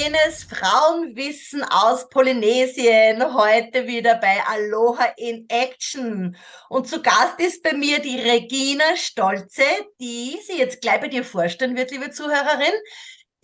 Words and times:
indigenes 0.00 0.44
Frauenwissen 0.44 1.62
aus 1.62 2.08
Polynesien 2.08 3.22
heute 3.34 3.86
wieder 3.86 4.14
bei 4.16 4.42
Aloha 4.46 5.12
in 5.16 5.46
Action. 5.48 6.36
Und 6.70 6.88
zu 6.88 7.02
Gast 7.02 7.38
ist 7.38 7.62
bei 7.62 7.74
mir 7.74 7.98
die 7.98 8.18
Regina 8.18 8.96
Stolze, 8.96 9.62
die 10.00 10.38
sie 10.46 10.58
jetzt 10.58 10.80
gleich 10.80 11.00
bei 11.00 11.08
dir 11.08 11.22
vorstellen 11.22 11.76
wird, 11.76 11.90
liebe 11.90 12.10
Zuhörerin, 12.10 12.72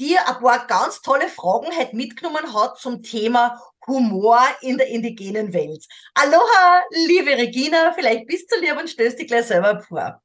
die 0.00 0.16
ein 0.16 0.41
paar 0.41 0.66
ganz 0.66 1.02
tolle 1.02 1.29
Fragen 1.29 1.77
heute 1.77 1.95
mitgenommen 1.95 2.55
hat 2.55 2.79
zum 2.79 3.02
Thema 3.02 3.61
Humor 3.86 4.41
in 4.62 4.79
der 4.79 4.88
indigenen 4.88 5.52
Welt. 5.52 5.84
Aloha, 6.15 6.82
liebe 7.07 7.32
Regina, 7.32 7.93
vielleicht 7.93 8.27
bist 8.27 8.51
du 8.51 8.59
lieb 8.60 8.79
und 8.79 8.88
stößt 8.88 9.18
dich 9.18 9.27
gleich 9.27 9.46
selber 9.46 9.80
vor. 9.80 10.23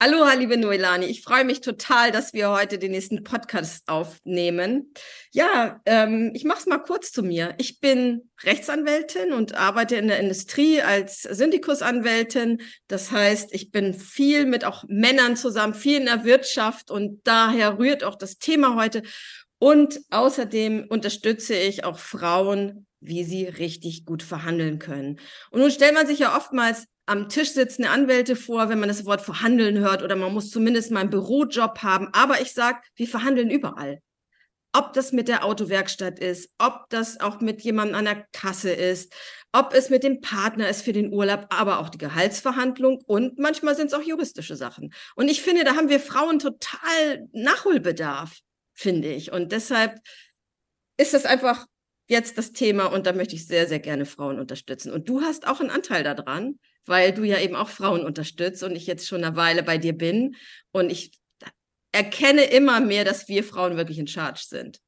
Aloha, 0.00 0.34
liebe 0.34 0.56
Noelani. 0.56 1.06
Ich 1.06 1.22
freue 1.22 1.44
mich 1.44 1.60
total, 1.60 2.10
dass 2.10 2.34
wir 2.34 2.50
heute 2.50 2.78
den 2.78 2.90
nächsten 2.90 3.22
Podcast 3.22 3.88
aufnehmen. 3.88 4.92
Ja, 5.30 5.80
ähm, 5.86 6.32
ich 6.34 6.44
mache 6.44 6.58
es 6.58 6.66
mal 6.66 6.78
kurz 6.78 7.12
zu 7.12 7.22
mir. 7.22 7.54
Ich 7.58 7.80
bin 7.80 8.28
Rechtsanwältin 8.42 9.32
und 9.32 9.54
arbeite 9.54 9.96
in 9.96 10.08
der 10.08 10.18
Industrie 10.18 10.82
als 10.82 11.22
Syndikusanwältin. 11.22 12.60
Das 12.88 13.12
heißt, 13.12 13.54
ich 13.54 13.70
bin 13.70 13.94
viel 13.94 14.46
mit 14.46 14.64
auch 14.64 14.84
Männern 14.88 15.36
zusammen, 15.36 15.74
viel 15.74 16.00
in 16.00 16.06
der 16.06 16.24
Wirtschaft 16.24 16.90
und 16.90 17.20
daher 17.24 17.78
rührt 17.78 18.02
auch 18.02 18.16
das 18.16 18.38
Thema 18.38 18.74
heute. 18.74 19.02
Und 19.58 20.00
außerdem 20.10 20.86
unterstütze 20.88 21.54
ich 21.54 21.84
auch 21.84 21.98
Frauen, 21.98 22.86
wie 23.00 23.22
sie 23.22 23.44
richtig 23.44 24.04
gut 24.04 24.22
verhandeln 24.22 24.78
können. 24.78 25.20
Und 25.50 25.60
nun 25.60 25.70
stellt 25.70 25.94
man 25.94 26.06
sich 26.06 26.18
ja 26.18 26.36
oftmals 26.36 26.86
am 27.06 27.28
Tisch 27.28 27.52
sitzende 27.52 27.90
Anwälte 27.90 28.36
vor, 28.36 28.68
wenn 28.68 28.80
man 28.80 28.88
das 28.88 29.04
Wort 29.04 29.20
verhandeln 29.20 29.78
hört 29.78 30.02
oder 30.02 30.16
man 30.16 30.32
muss 30.32 30.50
zumindest 30.50 30.90
mal 30.90 31.00
einen 31.00 31.10
Bürojob 31.10 31.82
haben. 31.82 32.08
Aber 32.12 32.40
ich 32.40 32.52
sage, 32.52 32.78
wir 32.96 33.08
verhandeln 33.08 33.50
überall. 33.50 34.00
Ob 34.72 34.92
das 34.92 35.12
mit 35.12 35.28
der 35.28 35.44
Autowerkstatt 35.44 36.18
ist, 36.18 36.50
ob 36.58 36.86
das 36.88 37.20
auch 37.20 37.40
mit 37.40 37.62
jemandem 37.62 37.96
an 37.96 38.06
der 38.06 38.26
Kasse 38.32 38.72
ist, 38.72 39.12
ob 39.52 39.72
es 39.72 39.88
mit 39.88 40.02
dem 40.02 40.20
Partner 40.20 40.68
ist 40.68 40.82
für 40.82 40.92
den 40.92 41.12
Urlaub, 41.12 41.46
aber 41.50 41.78
auch 41.78 41.88
die 41.88 41.98
Gehaltsverhandlung 41.98 43.00
und 43.06 43.38
manchmal 43.38 43.76
sind 43.76 43.86
es 43.86 43.94
auch 43.94 44.02
juristische 44.02 44.56
Sachen. 44.56 44.92
Und 45.14 45.30
ich 45.30 45.42
finde, 45.42 45.62
da 45.62 45.76
haben 45.76 45.90
wir 45.90 46.00
Frauen 46.00 46.40
total 46.40 47.28
Nachholbedarf, 47.32 48.36
finde 48.72 49.12
ich. 49.12 49.30
Und 49.30 49.52
deshalb 49.52 50.00
ist 50.96 51.14
das 51.14 51.24
einfach 51.24 51.66
jetzt 52.08 52.36
das 52.36 52.52
Thema 52.52 52.86
und 52.86 53.06
da 53.06 53.12
möchte 53.12 53.36
ich 53.36 53.46
sehr, 53.46 53.68
sehr 53.68 53.78
gerne 53.78 54.06
Frauen 54.06 54.40
unterstützen. 54.40 54.92
Und 54.92 55.08
du 55.08 55.20
hast 55.20 55.46
auch 55.46 55.60
einen 55.60 55.70
Anteil 55.70 56.02
daran, 56.02 56.58
weil 56.86 57.12
du 57.12 57.24
ja 57.24 57.38
eben 57.38 57.56
auch 57.56 57.68
Frauen 57.68 58.04
unterstützt 58.04 58.62
und 58.62 58.76
ich 58.76 58.86
jetzt 58.86 59.06
schon 59.06 59.24
eine 59.24 59.36
Weile 59.36 59.62
bei 59.62 59.78
dir 59.78 59.92
bin. 59.92 60.36
Und 60.72 60.90
ich 60.90 61.12
erkenne 61.92 62.44
immer 62.44 62.80
mehr, 62.80 63.04
dass 63.04 63.28
wir 63.28 63.44
Frauen 63.44 63.76
wirklich 63.76 63.98
in 63.98 64.06
Charge 64.06 64.42
sind. 64.44 64.80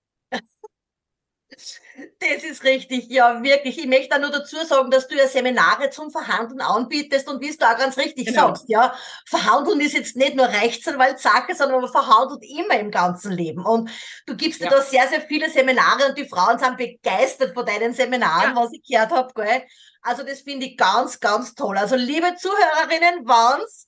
Das 1.48 2.42
ist 2.42 2.64
richtig, 2.64 3.08
ja, 3.08 3.42
wirklich. 3.42 3.78
Ich 3.78 3.86
möchte 3.86 4.08
da 4.11 4.19
nur 4.19 4.30
dazu 4.30 4.56
sagen, 4.64 4.91
dass 4.91 5.06
du 5.06 5.16
ja 5.16 5.28
Seminare 5.28 5.91
zum 5.91 6.11
Verhandeln 6.11 6.61
anbietest 6.61 7.28
und 7.28 7.41
wie 7.41 7.48
es 7.48 7.56
du 7.56 7.64
auch 7.64 7.78
ganz 7.78 7.97
richtig 7.97 8.27
genau. 8.27 8.48
sagst, 8.48 8.64
ja. 8.69 8.92
Verhandeln 9.27 9.80
ist 9.80 9.94
jetzt 9.94 10.17
nicht 10.17 10.34
nur 10.34 10.48
Rechtsanwaltssache, 10.48 11.55
sondern 11.55 11.80
man 11.83 11.91
verhandelt 11.91 12.44
immer 12.44 12.78
im 12.78 12.91
ganzen 12.91 13.30
Leben. 13.30 13.64
Und 13.64 13.91
du 14.27 14.36
gibst 14.36 14.61
ja. 14.61 14.69
dir 14.69 14.77
da 14.77 14.83
sehr, 14.83 15.06
sehr 15.08 15.20
viele 15.22 15.48
Seminare 15.48 16.08
und 16.08 16.19
die 16.19 16.28
Frauen 16.28 16.58
sind 16.58 16.77
begeistert 16.77 17.55
von 17.55 17.64
deinen 17.64 17.94
Seminaren, 17.94 18.56
ja. 18.56 18.62
was 18.62 18.72
ich 18.72 18.83
gehört 18.83 19.12
habe, 19.12 19.33
gell. 19.34 19.62
Also 20.02 20.24
das 20.24 20.41
finde 20.41 20.67
ich 20.67 20.77
ganz, 20.77 21.20
ganz 21.20 21.55
toll. 21.55 21.78
Also 21.78 21.97
liebe 21.97 22.34
Zuhörerinnen, 22.36 23.27
wenn's 23.27 23.86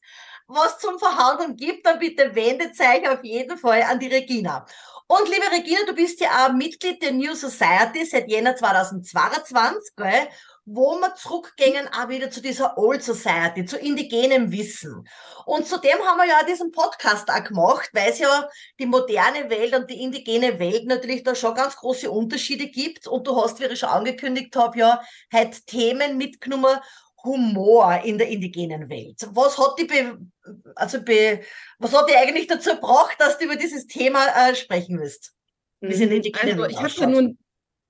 was 0.48 0.78
zum 0.78 0.98
Verhandeln 0.98 1.56
gibt, 1.56 1.86
dann 1.86 1.98
bitte 1.98 2.34
wendet 2.34 2.80
euch 2.80 3.08
auf 3.08 3.22
jeden 3.22 3.58
Fall 3.58 3.82
an 3.82 3.98
die 3.98 4.08
Regina. 4.08 4.64
Und 5.10 5.26
liebe 5.26 5.50
Regina, 5.50 5.78
du 5.86 5.94
bist 5.94 6.20
ja 6.20 6.46
auch 6.46 6.52
Mitglied 6.52 7.02
der 7.02 7.12
New 7.12 7.34
Society 7.34 8.04
seit 8.04 8.28
Jänner 8.28 8.54
2022, 8.54 9.96
gell? 9.96 10.28
wo 10.66 10.98
wir 11.00 11.14
zurückgehen 11.14 11.88
auch 11.88 12.10
wieder 12.10 12.30
zu 12.30 12.42
dieser 12.42 12.76
Old 12.76 13.02
Society, 13.02 13.64
zu 13.64 13.78
indigenem 13.78 14.52
Wissen. 14.52 15.08
Und 15.46 15.66
zudem 15.66 15.98
haben 16.04 16.18
wir 16.18 16.26
ja 16.26 16.42
diesen 16.42 16.72
Podcast 16.72 17.30
auch 17.30 17.42
gemacht, 17.42 17.88
weil 17.94 18.10
es 18.10 18.18
ja 18.18 18.46
die 18.78 18.84
moderne 18.84 19.48
Welt 19.48 19.74
und 19.74 19.88
die 19.88 20.02
indigene 20.02 20.58
Welt 20.58 20.84
natürlich 20.84 21.22
da 21.22 21.34
schon 21.34 21.54
ganz 21.54 21.76
große 21.76 22.10
Unterschiede 22.10 22.68
gibt. 22.68 23.08
Und 23.08 23.26
du 23.26 23.34
hast, 23.42 23.60
wie 23.60 23.64
ich 23.64 23.78
schon 23.78 23.88
angekündigt 23.88 24.54
habe, 24.56 24.78
ja 24.78 25.00
halt 25.32 25.66
Themen 25.66 26.18
mitgenommen, 26.18 26.76
Humor 27.24 28.02
in 28.04 28.18
der 28.18 28.28
indigenen 28.28 28.88
Welt. 28.88 29.28
Was 29.32 29.58
hat 29.58 29.78
die, 29.78 29.84
be, 29.84 30.18
also 30.74 31.02
be, 31.02 31.40
was 31.78 31.92
hat 31.92 32.08
die 32.08 32.14
eigentlich 32.14 32.46
dazu 32.46 32.70
gebracht, 32.70 33.16
dass 33.18 33.38
du 33.38 33.44
über 33.44 33.56
dieses 33.56 33.86
Thema 33.86 34.26
äh, 34.26 34.54
sprechen 34.54 34.98
willst? 35.00 35.34
Mhm. 35.80 35.90
also, 35.90 36.64
ich 36.66 36.78
habe 36.78 36.94
ja 36.96 37.06
nun, 37.06 37.38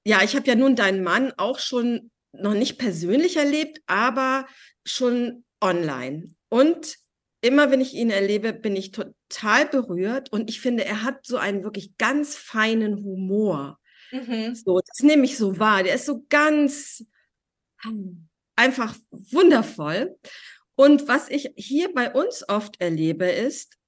ja, 0.04 0.22
ich 0.22 0.34
habe 0.34 0.46
ja 0.46 0.54
nun 0.54 0.76
deinen 0.76 1.02
Mann 1.02 1.32
auch 1.36 1.58
schon 1.58 2.10
noch 2.32 2.54
nicht 2.54 2.78
persönlich 2.78 3.36
erlebt, 3.36 3.80
aber 3.86 4.46
schon 4.84 5.44
online. 5.60 6.34
Und 6.48 6.96
immer 7.40 7.70
wenn 7.70 7.80
ich 7.80 7.94
ihn 7.94 8.10
erlebe, 8.10 8.52
bin 8.52 8.76
ich 8.76 8.90
total 8.90 9.66
berührt 9.66 10.32
und 10.32 10.50
ich 10.50 10.60
finde, 10.60 10.84
er 10.84 11.02
hat 11.02 11.24
so 11.24 11.36
einen 11.36 11.62
wirklich 11.62 11.96
ganz 11.96 12.36
feinen 12.36 12.96
Humor. 13.04 13.78
Mhm. 14.10 14.54
So, 14.54 14.80
das 14.80 15.00
nehme 15.00 15.24
ich 15.24 15.36
so 15.36 15.58
wahr. 15.58 15.82
Der 15.82 15.94
ist 15.94 16.06
so 16.06 16.24
ganz 16.28 17.04
einfach 18.58 18.94
wundervoll. 19.10 20.16
Und 20.74 21.08
was 21.08 21.28
ich 21.28 21.50
hier 21.56 21.92
bei 21.94 22.12
uns 22.12 22.48
oft 22.48 22.80
erlebe, 22.80 23.26
ist 23.26 23.78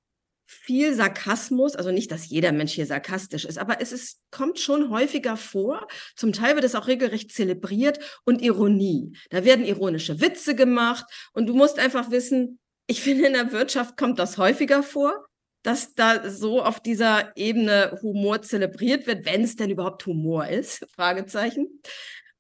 viel 0.47 0.95
Sarkasmus, 0.95 1.77
also 1.77 1.93
nicht, 1.93 2.11
dass 2.11 2.29
jeder 2.29 2.51
Mensch 2.51 2.73
hier 2.73 2.87
sarkastisch 2.87 3.45
ist, 3.45 3.57
aber 3.57 3.81
es 3.81 3.93
ist, 3.93 4.21
kommt 4.33 4.59
schon 4.59 4.91
häufiger 4.91 5.37
vor. 5.37 5.87
Zum 6.17 6.33
Teil 6.33 6.57
wird 6.57 6.65
es 6.65 6.75
auch 6.75 6.89
regelrecht 6.89 7.33
zelebriert 7.33 8.21
und 8.25 8.43
Ironie. 8.43 9.17
Da 9.31 9.45
werden 9.45 9.65
ironische 9.65 10.21
Witze 10.21 10.57
gemacht 10.57 11.05
und 11.33 11.47
du 11.47 11.55
musst 11.55 11.79
einfach 11.79 12.11
wissen, 12.11 12.59
ich 12.89 13.01
finde, 13.01 13.27
in 13.27 13.35
der 13.35 13.53
Wirtschaft 13.53 13.97
kommt 13.97 14.19
das 14.19 14.39
häufiger 14.39 14.83
vor, 14.83 15.25
dass 15.63 15.95
da 15.95 16.29
so 16.29 16.63
auf 16.63 16.81
dieser 16.81 17.37
Ebene 17.37 17.97
Humor 18.03 18.43
zelebriert 18.43 19.07
wird, 19.07 19.27
wenn 19.27 19.45
es 19.45 19.55
denn 19.55 19.71
überhaupt 19.71 20.05
Humor 20.07 20.49
ist, 20.49 20.85
Fragezeichen. 20.97 21.81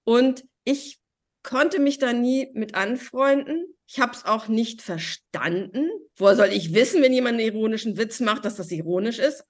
Und 0.02 0.44
ich 0.64 0.99
konnte 1.42 1.78
mich 1.78 1.98
da 1.98 2.12
nie 2.12 2.50
mit 2.54 2.74
anfreunden. 2.74 3.64
Ich 3.86 3.98
habe 3.98 4.12
es 4.12 4.24
auch 4.24 4.48
nicht 4.48 4.82
verstanden. 4.82 5.90
Woher 6.16 6.36
soll 6.36 6.48
ich 6.52 6.74
wissen, 6.74 7.02
wenn 7.02 7.12
jemand 7.12 7.38
einen 7.38 7.46
ironischen 7.46 7.96
Witz 7.96 8.20
macht, 8.20 8.44
dass 8.44 8.56
das 8.56 8.70
ironisch 8.70 9.18
ist? 9.18 9.44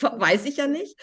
Weiß 0.00 0.44
ich 0.44 0.56
ja 0.56 0.66
nicht. 0.66 0.96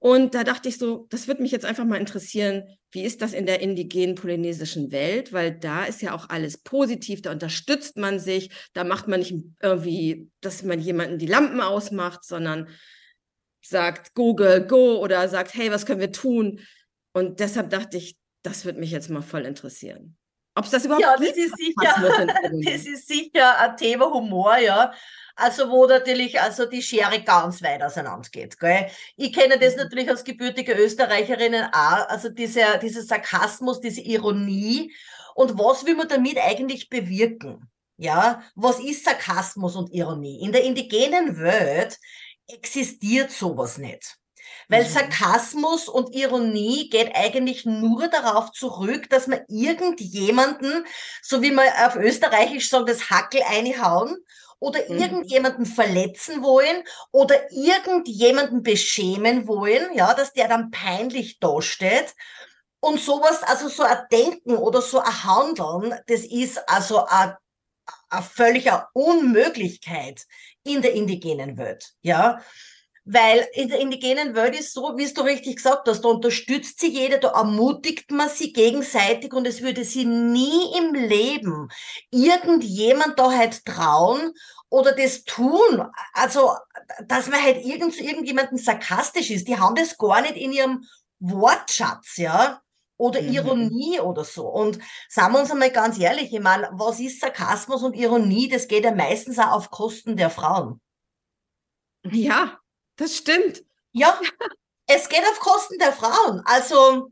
Und 0.00 0.34
da 0.34 0.44
dachte 0.44 0.68
ich 0.68 0.78
so, 0.78 1.06
das 1.10 1.26
würde 1.26 1.42
mich 1.42 1.50
jetzt 1.50 1.64
einfach 1.64 1.84
mal 1.84 1.98
interessieren, 1.98 2.62
wie 2.92 3.02
ist 3.02 3.20
das 3.20 3.32
in 3.32 3.46
der 3.46 3.60
indigenen 3.60 4.14
polynesischen 4.14 4.92
Welt? 4.92 5.32
Weil 5.32 5.58
da 5.58 5.84
ist 5.84 6.02
ja 6.02 6.14
auch 6.14 6.28
alles 6.28 6.58
positiv, 6.58 7.20
da 7.20 7.32
unterstützt 7.32 7.96
man 7.96 8.20
sich, 8.20 8.50
da 8.74 8.84
macht 8.84 9.08
man 9.08 9.20
nicht 9.20 9.34
irgendwie, 9.60 10.30
dass 10.40 10.62
man 10.62 10.80
jemanden 10.80 11.18
die 11.18 11.26
Lampen 11.26 11.60
ausmacht, 11.60 12.24
sondern 12.24 12.68
sagt 13.60 14.14
Google, 14.14 14.66
go 14.66 15.02
oder 15.02 15.28
sagt, 15.28 15.54
hey, 15.54 15.70
was 15.72 15.84
können 15.84 16.00
wir 16.00 16.12
tun? 16.12 16.60
Und 17.12 17.40
deshalb 17.40 17.70
dachte 17.70 17.96
ich, 17.96 18.16
das 18.48 18.64
würde 18.64 18.80
mich 18.80 18.90
jetzt 18.90 19.10
mal 19.10 19.22
voll 19.22 19.46
interessieren. 19.46 20.16
Ob 20.54 20.64
es 20.64 20.72
das 20.72 20.84
überhaupt 20.84 21.02
ja, 21.02 21.16
das 21.16 21.36
ist 21.36 21.56
sicher, 21.56 22.26
das 22.64 22.86
ist 22.86 23.06
sicher 23.06 23.58
ein 23.60 23.76
Thema 23.76 24.12
Humor, 24.12 24.56
ja. 24.58 24.92
Also 25.36 25.70
wo 25.70 25.86
natürlich 25.86 26.40
also 26.40 26.66
die 26.66 26.82
Schere 26.82 27.22
ganz 27.22 27.62
weit 27.62 27.80
auseinander 27.80 28.28
geht. 28.28 28.58
Gell? 28.58 28.88
Ich 29.16 29.32
kenne 29.32 29.56
das 29.56 29.76
mhm. 29.76 29.82
natürlich 29.82 30.10
als 30.10 30.24
gebürtige 30.24 30.72
Österreicherinnen 30.72 31.66
auch, 31.72 32.08
also 32.08 32.28
dieser, 32.28 32.78
dieser 32.78 33.02
Sarkasmus, 33.02 33.80
diese 33.80 34.00
Ironie. 34.00 34.92
Und 35.36 35.56
was 35.56 35.86
will 35.86 35.94
man 35.94 36.08
damit 36.08 36.38
eigentlich 36.38 36.88
bewirken? 36.88 37.70
Ja, 37.96 38.42
was 38.56 38.80
ist 38.80 39.04
Sarkasmus 39.04 39.76
und 39.76 39.92
Ironie? 39.92 40.40
In 40.42 40.50
der 40.50 40.64
indigenen 40.64 41.38
Welt 41.38 41.98
existiert 42.48 43.30
sowas 43.30 43.78
nicht. 43.78 44.17
Weil 44.68 44.84
mhm. 44.84 44.88
Sarkasmus 44.88 45.88
und 45.88 46.14
Ironie 46.14 46.90
geht 46.90 47.14
eigentlich 47.14 47.64
nur 47.64 48.08
darauf 48.08 48.52
zurück, 48.52 49.08
dass 49.10 49.26
man 49.26 49.40
irgendjemanden, 49.48 50.86
so 51.22 51.42
wie 51.42 51.50
man 51.50 51.66
auf 51.84 51.96
Österreichisch 51.96 52.68
sagt, 52.68 52.88
das 52.88 53.10
Hackel 53.10 53.42
einhauen 53.48 54.16
oder 54.60 54.80
mhm. 54.88 54.98
irgendjemanden 54.98 55.66
verletzen 55.66 56.42
wollen 56.42 56.84
oder 57.12 57.50
irgendjemanden 57.50 58.62
beschämen 58.62 59.48
wollen, 59.48 59.94
ja, 59.94 60.14
dass 60.14 60.32
der 60.32 60.48
dann 60.48 60.70
peinlich 60.70 61.38
dasteht. 61.38 62.14
Und 62.80 63.00
sowas, 63.00 63.42
also 63.42 63.68
so 63.68 63.82
ein 63.82 63.98
Denken 64.12 64.56
oder 64.56 64.80
so 64.82 65.00
ein 65.00 65.24
Handeln, 65.24 65.98
das 66.06 66.20
ist 66.20 66.68
also 66.68 67.06
eine, 67.06 67.36
eine 68.08 68.22
völlige 68.22 68.86
Unmöglichkeit 68.92 70.26
in 70.62 70.82
der 70.82 70.92
indigenen 70.92 71.56
Welt, 71.56 71.92
ja. 72.02 72.40
Weil 73.10 73.48
in 73.54 73.70
der 73.70 73.80
indigenen 73.80 74.34
Welt 74.34 74.54
ist 74.54 74.74
so, 74.74 74.98
wie 74.98 75.04
es 75.04 75.14
du 75.14 75.22
richtig 75.22 75.56
gesagt 75.56 75.88
hast, 75.88 76.02
da 76.02 76.08
unterstützt 76.10 76.78
sie 76.78 76.88
jeder, 76.88 77.16
da 77.16 77.28
ermutigt 77.28 78.10
man 78.10 78.28
sie 78.28 78.52
gegenseitig 78.52 79.32
und 79.32 79.46
es 79.46 79.62
würde 79.62 79.82
sie 79.82 80.04
nie 80.04 80.76
im 80.76 80.92
Leben 80.92 81.70
irgendjemand 82.10 83.18
da 83.18 83.32
halt 83.32 83.64
trauen 83.64 84.34
oder 84.68 84.92
das 84.92 85.24
tun, 85.24 85.86
also 86.12 86.52
dass 87.06 87.28
man 87.28 87.42
halt 87.42 87.64
irgend 87.64 87.94
zu 87.94 88.02
irgendjemandem 88.02 88.58
sarkastisch 88.58 89.30
ist, 89.30 89.48
die 89.48 89.58
haben 89.58 89.74
das 89.74 89.96
gar 89.96 90.20
nicht 90.20 90.36
in 90.36 90.52
ihrem 90.52 90.84
Wortschatz, 91.18 92.18
ja, 92.18 92.60
oder 92.98 93.22
mhm. 93.22 93.32
Ironie 93.32 94.00
oder 94.00 94.24
so. 94.24 94.48
Und 94.48 94.80
sagen 95.08 95.32
wir 95.32 95.40
uns 95.40 95.50
einmal 95.50 95.70
ganz 95.70 95.98
ehrlich, 95.98 96.30
ich 96.30 96.40
meine, 96.40 96.68
was 96.72 97.00
ist 97.00 97.20
Sarkasmus 97.20 97.82
und 97.82 97.94
Ironie? 97.96 98.48
Das 98.48 98.68
geht 98.68 98.84
ja 98.84 98.94
meistens 98.94 99.38
auch 99.38 99.52
auf 99.52 99.70
Kosten 99.70 100.14
der 100.16 100.28
Frauen. 100.28 100.82
Ja, 102.04 102.58
das 102.98 103.16
stimmt. 103.16 103.64
Ja, 103.92 104.20
es 104.86 105.08
geht 105.08 105.22
auf 105.22 105.40
Kosten 105.40 105.78
der 105.78 105.92
Frauen. 105.92 106.42
Also 106.44 107.08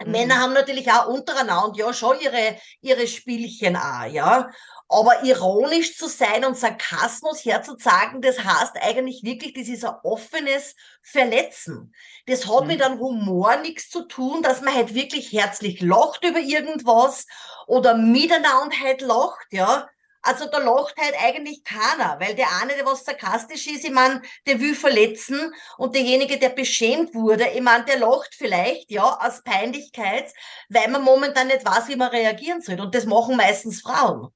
mhm. 0.00 0.10
Männer 0.10 0.38
haben 0.40 0.52
natürlich 0.52 0.90
auch 0.92 1.08
untereinander 1.08 1.76
ja 1.76 1.92
schon 1.92 2.20
ihre, 2.20 2.56
ihre 2.80 3.06
Spielchen 3.06 3.76
auch, 3.76 4.04
ja. 4.04 4.50
Aber 4.86 5.24
ironisch 5.24 5.96
zu 5.96 6.08
sein 6.08 6.44
und 6.44 6.58
Sarkasmus 6.58 7.44
herzuzagen, 7.44 8.20
das 8.20 8.44
heißt 8.44 8.76
eigentlich 8.80 9.22
wirklich, 9.24 9.54
das 9.54 9.68
ist 9.68 9.84
ein 9.84 9.96
offenes 10.02 10.76
Verletzen. 11.02 11.94
Das 12.26 12.46
hat 12.46 12.62
mhm. 12.62 12.66
mit 12.66 12.82
einem 12.82 13.00
Humor 13.00 13.56
nichts 13.56 13.88
zu 13.88 14.02
tun, 14.02 14.42
dass 14.42 14.60
man 14.60 14.74
halt 14.74 14.94
wirklich 14.94 15.32
herzlich 15.32 15.80
lacht 15.80 16.24
über 16.24 16.38
irgendwas 16.38 17.26
oder 17.66 17.94
miteinander 17.94 18.76
halt 18.78 19.00
lacht, 19.00 19.46
ja. 19.50 19.88
Also 20.24 20.46
da 20.50 20.58
lacht 20.58 20.96
halt 20.96 21.14
eigentlich 21.20 21.62
keiner, 21.64 22.18
weil 22.18 22.34
der 22.34 22.46
eine, 22.60 22.74
der 22.74 22.86
was 22.86 23.04
sarkastisch 23.04 23.66
ist, 23.66 23.84
ich 23.84 23.90
meine, 23.90 24.22
der 24.46 24.58
will 24.58 24.74
verletzen 24.74 25.52
und 25.76 25.94
derjenige, 25.94 26.38
der 26.38 26.48
beschämt 26.48 27.14
wurde, 27.14 27.46
ich 27.54 27.60
meine, 27.60 27.84
der 27.84 27.98
lacht 27.98 28.34
vielleicht, 28.34 28.90
ja, 28.90 29.04
aus 29.04 29.42
Peinlichkeit, 29.42 30.32
weil 30.70 30.88
man 30.88 31.02
momentan 31.02 31.48
nicht 31.48 31.64
weiß, 31.64 31.88
wie 31.88 31.96
man 31.96 32.08
reagieren 32.08 32.62
soll. 32.62 32.80
Und 32.80 32.94
das 32.94 33.04
machen 33.04 33.36
meistens 33.36 33.82
Frauen. 33.82 34.28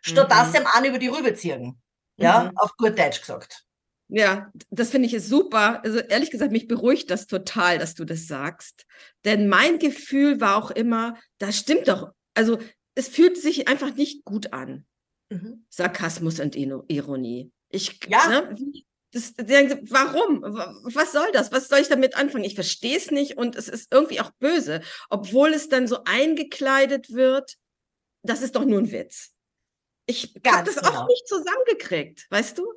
Statt 0.00 0.28
mhm. 0.28 0.32
dass 0.32 0.52
sie 0.52 0.64
an 0.64 0.84
über 0.84 0.98
die 0.98 1.08
Rübe 1.08 1.34
ziehen. 1.34 1.80
Ja, 2.16 2.44
mhm. 2.44 2.56
auf 2.56 2.76
gut 2.76 2.96
Deutsch 2.98 3.20
gesagt. 3.20 3.64
Ja, 4.08 4.52
das 4.70 4.90
finde 4.90 5.08
ich 5.08 5.14
ist 5.14 5.28
super. 5.28 5.82
Also 5.84 5.98
ehrlich 5.98 6.30
gesagt, 6.30 6.52
mich 6.52 6.68
beruhigt 6.68 7.10
das 7.10 7.26
total, 7.26 7.78
dass 7.78 7.94
du 7.94 8.04
das 8.04 8.28
sagst. 8.28 8.86
Denn 9.24 9.48
mein 9.48 9.80
Gefühl 9.80 10.40
war 10.40 10.56
auch 10.56 10.70
immer, 10.70 11.16
das 11.38 11.56
stimmt 11.58 11.88
doch. 11.88 12.12
Also 12.34 12.58
es 12.94 13.08
fühlt 13.08 13.36
sich 13.36 13.66
einfach 13.66 13.94
nicht 13.94 14.24
gut 14.24 14.52
an. 14.52 14.86
Mhm. 15.30 15.66
Sarkasmus 15.68 16.40
und 16.40 16.56
Ironie. 16.56 17.52
Ich, 17.68 18.00
ja. 18.08 18.28
Ne, 18.28 18.56
das, 19.12 19.34
warum? 19.38 20.42
Was 20.42 21.12
soll 21.12 21.30
das? 21.32 21.50
Was 21.52 21.68
soll 21.68 21.78
ich 21.78 21.88
damit 21.88 22.16
anfangen? 22.16 22.44
Ich 22.44 22.54
verstehe 22.54 22.96
es 22.96 23.10
nicht 23.10 23.38
und 23.38 23.56
es 23.56 23.68
ist 23.68 23.92
irgendwie 23.92 24.20
auch 24.20 24.30
böse, 24.38 24.82
obwohl 25.08 25.54
es 25.54 25.68
dann 25.68 25.86
so 25.88 26.04
eingekleidet 26.04 27.12
wird. 27.12 27.56
Das 28.22 28.42
ist 28.42 28.56
doch 28.56 28.64
nur 28.64 28.80
ein 28.80 28.92
Witz. 28.92 29.32
Ich 30.06 30.34
habe 30.46 30.64
das 30.64 30.76
genau. 30.76 30.90
auch 30.90 31.06
nicht 31.08 31.26
zusammengekriegt, 31.26 32.26
weißt 32.30 32.58
du? 32.58 32.72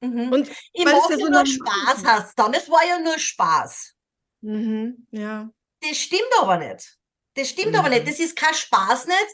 Mhm. 0.00 0.32
Und 0.32 0.48
ich 0.72 0.84
weil 0.84 0.94
es 0.94 1.08
ja 1.10 1.18
so 1.18 1.28
nur 1.28 1.46
Spaß 1.46 2.04
hast 2.04 2.38
dann. 2.38 2.54
Es 2.54 2.70
war 2.70 2.86
ja 2.86 2.98
nur 3.00 3.18
Spaß. 3.18 3.94
Mhm. 4.42 5.06
Ja. 5.10 5.50
Das 5.80 5.96
stimmt 5.96 6.22
aber 6.40 6.58
nicht. 6.58 6.96
Das 7.36 7.50
stimmt 7.50 7.72
mhm. 7.72 7.78
aber 7.78 7.88
nicht. 7.90 8.08
Das 8.08 8.18
ist 8.18 8.34
kein 8.34 8.54
Spaß 8.54 9.06
nicht, 9.06 9.26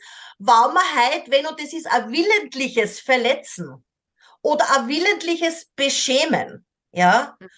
man 0.75 0.77
halt, 0.77 1.31
wenn 1.31 1.47
und 1.47 1.59
das 1.61 1.73
ist 1.73 1.87
ein 1.87 2.11
willentliches 2.11 3.01
Verletzen 3.01 3.85
oder 4.43 4.65
ein 4.77 4.89
willentliches 4.89 5.67
Beschämen. 5.77 6.67
Ja. 6.91 7.37
Mhm. 7.39 7.49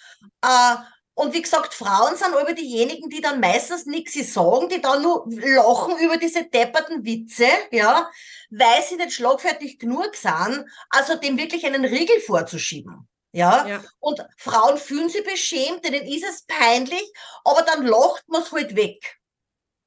Äh, 0.43 0.76
und 1.17 1.32
wie 1.32 1.43
gesagt, 1.43 1.75
Frauen 1.75 2.17
sind 2.17 2.35
aber 2.35 2.55
diejenigen, 2.55 3.08
die 3.08 3.20
dann 3.20 3.38
meistens 3.38 3.87
nichts 3.87 4.35
sagen, 4.35 4.69
die 4.69 4.81
dann 4.81 5.00
nur 5.00 5.25
lachen 5.29 5.96
über 5.99 6.17
diese 6.17 6.44
depperten 6.44 7.05
Witze, 7.05 7.47
ja, 7.70 8.11
weil 8.50 8.82
sie 8.82 8.97
nicht 8.97 9.12
schlagfertig 9.12 9.79
genug 9.79 10.17
sind, 10.17 10.64
also 10.90 11.14
dem 11.14 11.38
wirklich 11.38 11.64
einen 11.67 11.85
Riegel 11.85 12.20
vorzuschieben. 12.20 13.08
Ja? 13.31 13.67
ja. 13.67 13.85
Und 14.00 14.25
Frauen 14.37 14.76
fühlen 14.76 15.08
sich 15.08 15.25
beschämt, 15.25 15.85
denen 15.85 16.05
ist 16.05 16.25
es 16.25 16.44
peinlich, 16.47 17.12
aber 17.44 17.62
dann 17.62 17.87
lacht 17.87 18.29
man 18.29 18.43
es 18.43 18.50
halt 18.50 18.75
weg. 18.75 19.19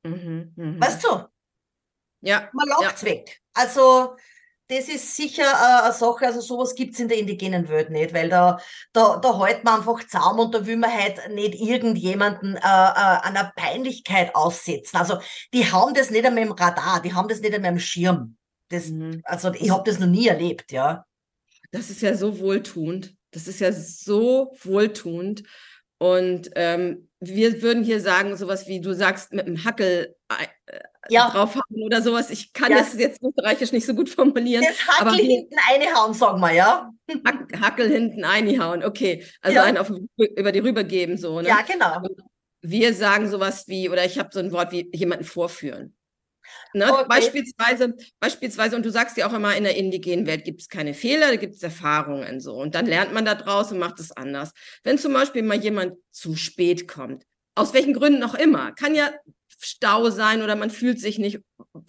Mhm, 0.04 0.54
mh. 0.56 0.86
Weißt 0.86 1.04
du? 1.04 1.28
Ja. 2.22 2.50
Man 2.54 2.68
lacht 2.68 3.02
ja. 3.02 3.08
weg. 3.10 3.42
Also, 3.54 4.16
das 4.70 4.90
ist 4.90 5.16
sicher 5.16 5.44
äh, 5.44 5.84
eine 5.86 5.94
Sache, 5.94 6.26
also 6.26 6.42
sowas 6.42 6.76
gibt's 6.76 7.00
in 7.00 7.08
der 7.08 7.18
indigenen 7.18 7.70
Welt 7.70 7.90
nicht, 7.90 8.14
weil 8.14 8.30
da, 8.30 8.60
da, 8.92 9.18
da 9.18 9.46
hält 9.46 9.64
man 9.64 9.80
einfach 9.80 10.06
Zaum 10.08 10.40
und 10.40 10.54
da 10.54 10.66
will 10.66 10.76
man 10.76 10.92
halt 10.92 11.30
nicht 11.34 11.56
irgendjemanden 11.56 12.56
äh, 12.56 12.60
äh, 12.60 12.62
einer 12.62 13.54
Peinlichkeit 13.56 14.36
aussetzen. 14.36 14.98
Also 14.98 15.20
die 15.54 15.72
haben 15.72 15.94
das 15.94 16.10
nicht 16.10 16.26
einmal 16.26 16.44
im 16.44 16.52
Radar, 16.52 17.02
die 17.02 17.14
haben 17.14 17.30
das 17.30 17.40
nicht 17.40 17.54
einmal 17.54 17.72
im 17.72 17.80
Schirm. 17.80 18.36
Das, 18.70 18.88
mhm. 18.88 19.22
Also 19.24 19.54
ich 19.54 19.70
habe 19.70 19.90
das 19.90 20.00
noch 20.00 20.08
nie 20.08 20.28
erlebt, 20.28 20.72
ja. 20.74 21.06
Das 21.72 21.90
ist 21.90 22.02
ja 22.02 22.16
so 22.16 22.40
wohltuend. 22.40 23.16
Das 23.32 23.48
ist 23.48 23.60
ja 23.60 23.72
so 23.72 24.54
wohltuend. 24.64 25.44
Und 26.00 26.52
ähm, 26.56 27.10
wir 27.20 27.62
würden 27.62 27.84
hier 27.84 28.00
sagen, 28.00 28.36
sowas 28.38 28.68
wie 28.68 28.80
du 28.82 28.94
sagst, 28.94 29.34
mit 29.34 29.48
dem 29.48 29.64
Hackel 29.64 30.16
äh, 30.30 30.80
ja. 31.10 31.30
draufhauen 31.32 31.84
oder 31.84 32.02
sowas. 32.02 32.30
Ich 32.30 32.54
kann 32.54 32.72
ja. 32.72 32.78
das 32.78 32.94
jetzt 32.98 33.22
österreichisch 33.24 33.72
nicht 33.72 33.86
so 33.86 33.96
gut 33.96 34.10
formulieren. 34.10 34.64
Das 34.64 34.88
Hackel 34.88 35.08
aber 35.08 35.18
hinten 35.18 35.56
einhauen, 35.70 36.14
sagen 36.14 36.40
wir, 36.40 36.54
ja. 36.54 36.92
Hackel 37.60 37.90
hinten 37.90 38.24
einhauen, 38.24 38.84
okay. 38.84 39.26
Also 39.42 39.56
ja. 39.56 39.64
einen 39.64 39.78
auf, 39.78 39.92
über 40.18 40.52
die 40.52 40.60
rüber 40.60 40.84
geben, 40.84 41.18
so. 41.18 41.42
Ne? 41.42 41.48
Ja, 41.48 41.62
genau. 41.62 42.08
Wir 42.62 42.94
sagen 42.94 43.28
sowas 43.30 43.68
wie, 43.68 43.90
oder 43.90 44.06
ich 44.06 44.20
habe 44.20 44.30
so 44.32 44.40
ein 44.40 44.52
Wort 44.52 44.72
wie 44.72 44.90
jemanden 44.94 45.26
vorführen. 45.26 45.97
Ne? 46.74 46.92
Okay. 46.92 47.06
Beispielsweise, 47.08 47.96
beispielsweise, 48.20 48.76
und 48.76 48.86
du 48.86 48.92
sagst 48.92 49.18
ja 49.18 49.28
auch 49.28 49.34
immer, 49.34 49.56
in 49.56 49.64
der 49.64 49.76
indigenen 49.76 50.26
Welt 50.26 50.46
gibt 50.46 50.62
es 50.62 50.70
keine 50.70 50.94
Fehler, 50.94 51.28
da 51.28 51.36
gibt 51.36 51.56
es 51.56 51.64
Erfahrungen 51.64 52.40
so. 52.40 52.56
Und 52.56 52.76
dann 52.76 52.86
lernt 52.86 53.14
man 53.14 53.26
da 53.26 53.36
draus 53.36 53.72
und 53.72 53.80
macht 53.80 54.00
es 54.00 54.12
anders. 54.12 54.52
Wenn 54.84 54.98
zum 54.98 55.14
Beispiel 55.14 55.44
mal 55.44 55.58
jemand 55.58 55.94
zu 56.12 56.36
spät 56.36 56.88
kommt, 56.88 57.24
aus 57.56 57.74
welchen 57.74 57.94
Gründen 57.94 58.24
auch 58.24 58.36
immer, 58.36 58.72
kann 58.74 58.96
ja 58.96 59.12
Stau 59.60 60.10
sein 60.12 60.44
oder 60.44 60.56
man 60.56 60.70
fühlt 60.70 61.00
sich 61.00 61.18
nicht, 61.18 61.40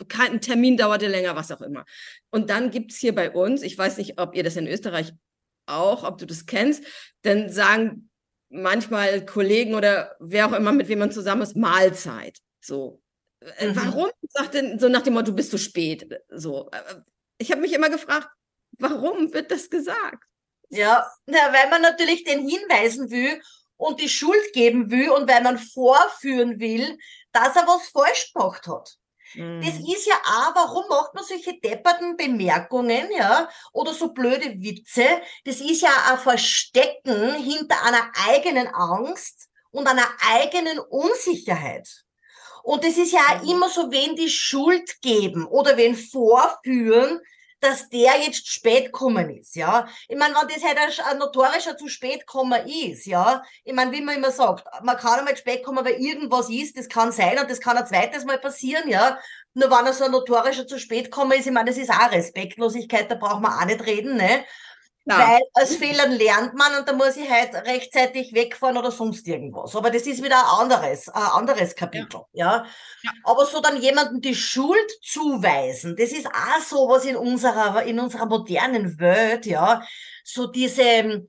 kein 0.09 0.41
Termin 0.41 0.79
dauerte 0.79 1.07
länger, 1.07 1.37
was 1.37 1.53
auch 1.53 1.61
immer. 1.61 1.85
Und 2.31 2.49
dann 2.49 2.71
gibt 2.71 2.93
es 2.93 2.99
hier 2.99 3.15
bei 3.15 3.31
uns, 3.31 3.63
ich 3.63 3.77
weiß 3.77 3.99
nicht, 3.99 4.19
ob 4.19 4.35
ihr 4.35 4.43
das 4.43 4.57
in 4.57 4.67
Österreich 4.67 5.13
auch, 5.67 6.05
ob 6.05 6.17
du 6.19 6.27
das 6.27 6.47
kennst, 6.47 6.85
dann 7.23 7.51
sagen 7.51 8.09
manchmal 8.49 9.25
Kollegen 9.27 9.75
oder 9.75 10.17
wer 10.19 10.47
auch 10.47 10.53
immer, 10.53 10.73
mit 10.73 10.89
wem 10.89 11.01
man 11.01 11.13
zusammen 11.13 11.43
ist, 11.43 11.57
Mahlzeit. 11.57 12.39
So. 12.61 13.03
Äh, 13.41 13.69
mhm. 13.69 13.77
Warum? 13.77 14.11
Sagt 14.29 14.55
denn 14.55 14.79
so 14.79 14.89
nach 14.89 15.03
dem 15.03 15.15
Motto, 15.15 15.27
du 15.27 15.37
bist 15.37 15.51
zu 15.51 15.59
spät. 15.59 16.09
So. 16.29 16.69
Äh, 16.71 16.97
ich 17.39 17.51
habe 17.51 17.61
mich 17.61 17.73
immer 17.73 17.91
gefragt, 17.91 18.29
warum 18.79 19.33
wird 19.33 19.51
das 19.51 19.71
gesagt? 19.71 20.25
Ja, 20.71 21.11
na, 21.27 21.53
weil 21.53 21.71
man 21.71 21.83
natürlich 21.83 22.25
den 22.25 22.47
hinweisen 22.47 23.11
will 23.11 23.41
und 23.77 24.01
die 24.01 24.09
Schuld 24.09 24.53
geben 24.53 24.91
will 24.91 25.11
und 25.11 25.29
weil 25.31 25.43
man 25.43 25.59
vorführen 25.59 26.61
will, 26.61 26.99
dass 27.33 27.57
er 27.57 27.67
was 27.67 27.89
falsch 27.89 28.33
gemacht 28.33 28.67
hat. 28.67 28.99
Mhm. 29.35 29.63
Das 29.63 29.75
ist 29.75 30.07
ja 30.07 30.15
auch, 30.15 30.55
warum 30.55 30.89
macht 30.89 31.15
man 31.15 31.25
solche 31.25 31.59
depperten 31.61 32.17
Bemerkungen, 32.17 33.09
ja, 33.17 33.49
oder 33.73 33.95
so 33.95 34.13
blöde 34.13 34.61
Witze? 34.61 35.07
Das 35.45 35.61
ist 35.61 35.83
ja 35.83 35.91
ein 36.11 36.19
Verstecken 36.19 37.35
hinter 37.35 37.83
einer 37.85 38.11
eigenen 38.29 38.67
Angst 38.69 39.49
und 39.71 39.87
einer 39.87 40.09
eigenen 40.21 40.79
Unsicherheit. 40.79 42.05
Und 42.69 42.85
das 42.85 42.99
ist 42.99 43.13
ja 43.13 43.21
auch 43.21 43.43
mhm. 43.43 43.49
immer 43.49 43.69
so, 43.71 43.91
wenn 43.91 44.15
die 44.15 44.29
Schuld 44.29 45.01
geben 45.01 45.47
oder 45.47 45.79
wenn 45.79 45.97
vorführen, 45.97 47.19
dass 47.61 47.89
der 47.89 48.21
jetzt 48.21 48.47
spät 48.47 48.93
kommen 48.93 49.31
ist, 49.31 49.57
ja. 49.57 49.89
Ich 50.07 50.19
meine, 50.19 50.35
wenn 50.35 50.49
das 50.49 50.63
halt 50.63 50.77
ein, 50.77 51.07
ein 51.11 51.19
notorischer 51.19 51.79
zu 51.79 51.89
spät 51.89 52.27
kommen 52.27 52.61
ist, 52.69 53.07
ja. 53.07 53.43
Ich 53.65 53.73
meine, 53.73 53.91
wie 53.93 54.03
man 54.03 54.17
immer 54.17 54.31
sagt, 54.31 54.67
man 54.83 54.99
kann 54.99 55.21
einmal 55.21 55.35
spät 55.39 55.65
kommen, 55.65 55.83
weil 55.83 55.95
irgendwas 55.95 56.51
ist, 56.51 56.77
das 56.77 56.91
kann 56.91 57.11
sein 57.11 57.39
und 57.39 57.51
das 57.51 57.59
kann 57.59 57.79
ein 57.79 57.87
zweites 57.87 58.27
Mal 58.27 58.39
passieren, 58.39 58.87
ja. 58.87 59.19
Nur 59.55 59.71
wenn 59.71 59.87
er 59.87 59.95
so 59.95 60.05
ein 60.05 60.11
notorischer 60.11 60.67
zu 60.67 60.79
spät 60.79 61.11
kommen 61.11 61.39
ist, 61.39 61.47
ich 61.47 61.53
meine, 61.53 61.71
das 61.71 61.79
ist 61.79 61.91
auch 61.91 62.13
Respektlosigkeit, 62.13 63.11
da 63.11 63.15
braucht 63.15 63.41
man 63.41 63.55
auch 63.55 63.65
nicht 63.65 63.85
reden, 63.87 64.19
ne. 64.19 64.45
Ja. 65.09 65.19
Weil 65.27 65.41
aus 65.55 65.77
Fehlern 65.77 66.13
lernt 66.13 66.53
man 66.53 66.79
und 66.79 66.87
da 66.87 66.93
muss 66.93 67.17
ich 67.17 67.29
halt 67.31 67.55
rechtzeitig 67.55 68.35
wegfahren 68.35 68.77
oder 68.77 68.91
sonst 68.91 69.27
irgendwas. 69.27 69.75
Aber 69.75 69.91
das 69.91 70.07
ist 70.07 70.23
wieder 70.23 70.37
ein 70.39 70.61
anderes, 70.61 71.09
ein 71.09 71.23
anderes 71.23 71.75
Kapitel, 71.75 72.21
ja. 72.33 72.67
ja. 73.03 73.11
Aber 73.25 73.47
so 73.47 73.63
dann 73.63 73.81
jemanden 73.81 74.21
die 74.21 74.35
Schuld 74.35 74.91
zuweisen, 75.03 75.97
das 75.97 76.13
ist 76.13 76.27
auch 76.27 76.61
so 76.61 76.89
was 76.91 77.07
in 77.07 77.17
unserer, 77.17 77.85
in 77.85 77.99
unserer 77.99 78.27
modernen 78.27 78.99
Welt, 79.01 79.47
ja. 79.47 79.83
So 80.25 80.47
diese, 80.47 81.27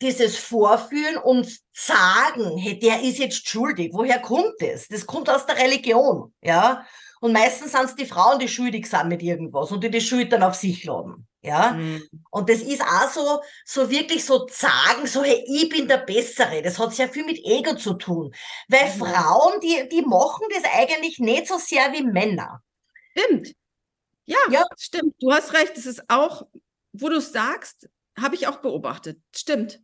dieses 0.00 0.38
Vorführen 0.38 1.18
und 1.18 1.46
sagen, 1.74 2.56
hey, 2.56 2.78
der 2.78 3.02
ist 3.02 3.18
jetzt 3.18 3.46
schuldig. 3.46 3.90
Woher 3.92 4.20
kommt 4.20 4.54
das? 4.60 4.88
Das 4.88 5.06
kommt 5.06 5.28
aus 5.28 5.44
der 5.44 5.58
Religion, 5.58 6.32
ja. 6.40 6.86
Und 7.20 7.32
meistens 7.32 7.72
sind 7.72 7.84
es 7.84 7.94
die 7.94 8.06
Frauen, 8.06 8.38
die 8.38 8.48
schuldig 8.48 8.86
sind 8.86 9.08
mit 9.08 9.22
irgendwas 9.22 9.70
und 9.70 9.84
die 9.84 9.90
die 9.90 10.00
Schuld 10.00 10.32
dann 10.32 10.42
auf 10.42 10.54
sich 10.54 10.84
laden. 10.84 11.26
Ja. 11.48 11.72
Mhm. 11.72 12.02
Und 12.30 12.48
das 12.48 12.60
ist 12.60 12.82
auch 12.82 13.10
so, 13.10 13.40
so 13.64 13.90
wirklich 13.90 14.24
so 14.24 14.46
sagen, 14.48 15.06
so, 15.06 15.22
hey, 15.22 15.44
ich 15.46 15.68
bin 15.68 15.88
der 15.88 15.98
Bessere. 15.98 16.62
Das 16.62 16.78
hat 16.78 16.94
sehr 16.94 17.08
viel 17.08 17.24
mit 17.24 17.38
Ego 17.44 17.74
zu 17.74 17.94
tun. 17.94 18.34
Weil 18.68 18.86
mhm. 18.86 18.98
Frauen, 18.98 19.60
die, 19.60 19.88
die 19.90 20.02
machen 20.02 20.46
das 20.54 20.64
eigentlich 20.72 21.18
nicht 21.18 21.48
so 21.48 21.58
sehr 21.58 21.92
wie 21.92 22.02
Männer. 22.02 22.62
Stimmt. 23.16 23.52
Ja, 24.26 24.38
ja, 24.50 24.64
stimmt. 24.78 25.14
Du 25.20 25.32
hast 25.32 25.54
recht. 25.54 25.76
Es 25.76 25.86
ist 25.86 26.02
auch 26.08 26.44
wo 26.92 27.08
du 27.08 27.20
sagst, 27.20 27.88
habe 28.18 28.34
ich 28.34 28.46
auch 28.46 28.58
beobachtet. 28.58 29.20
Stimmt. 29.34 29.80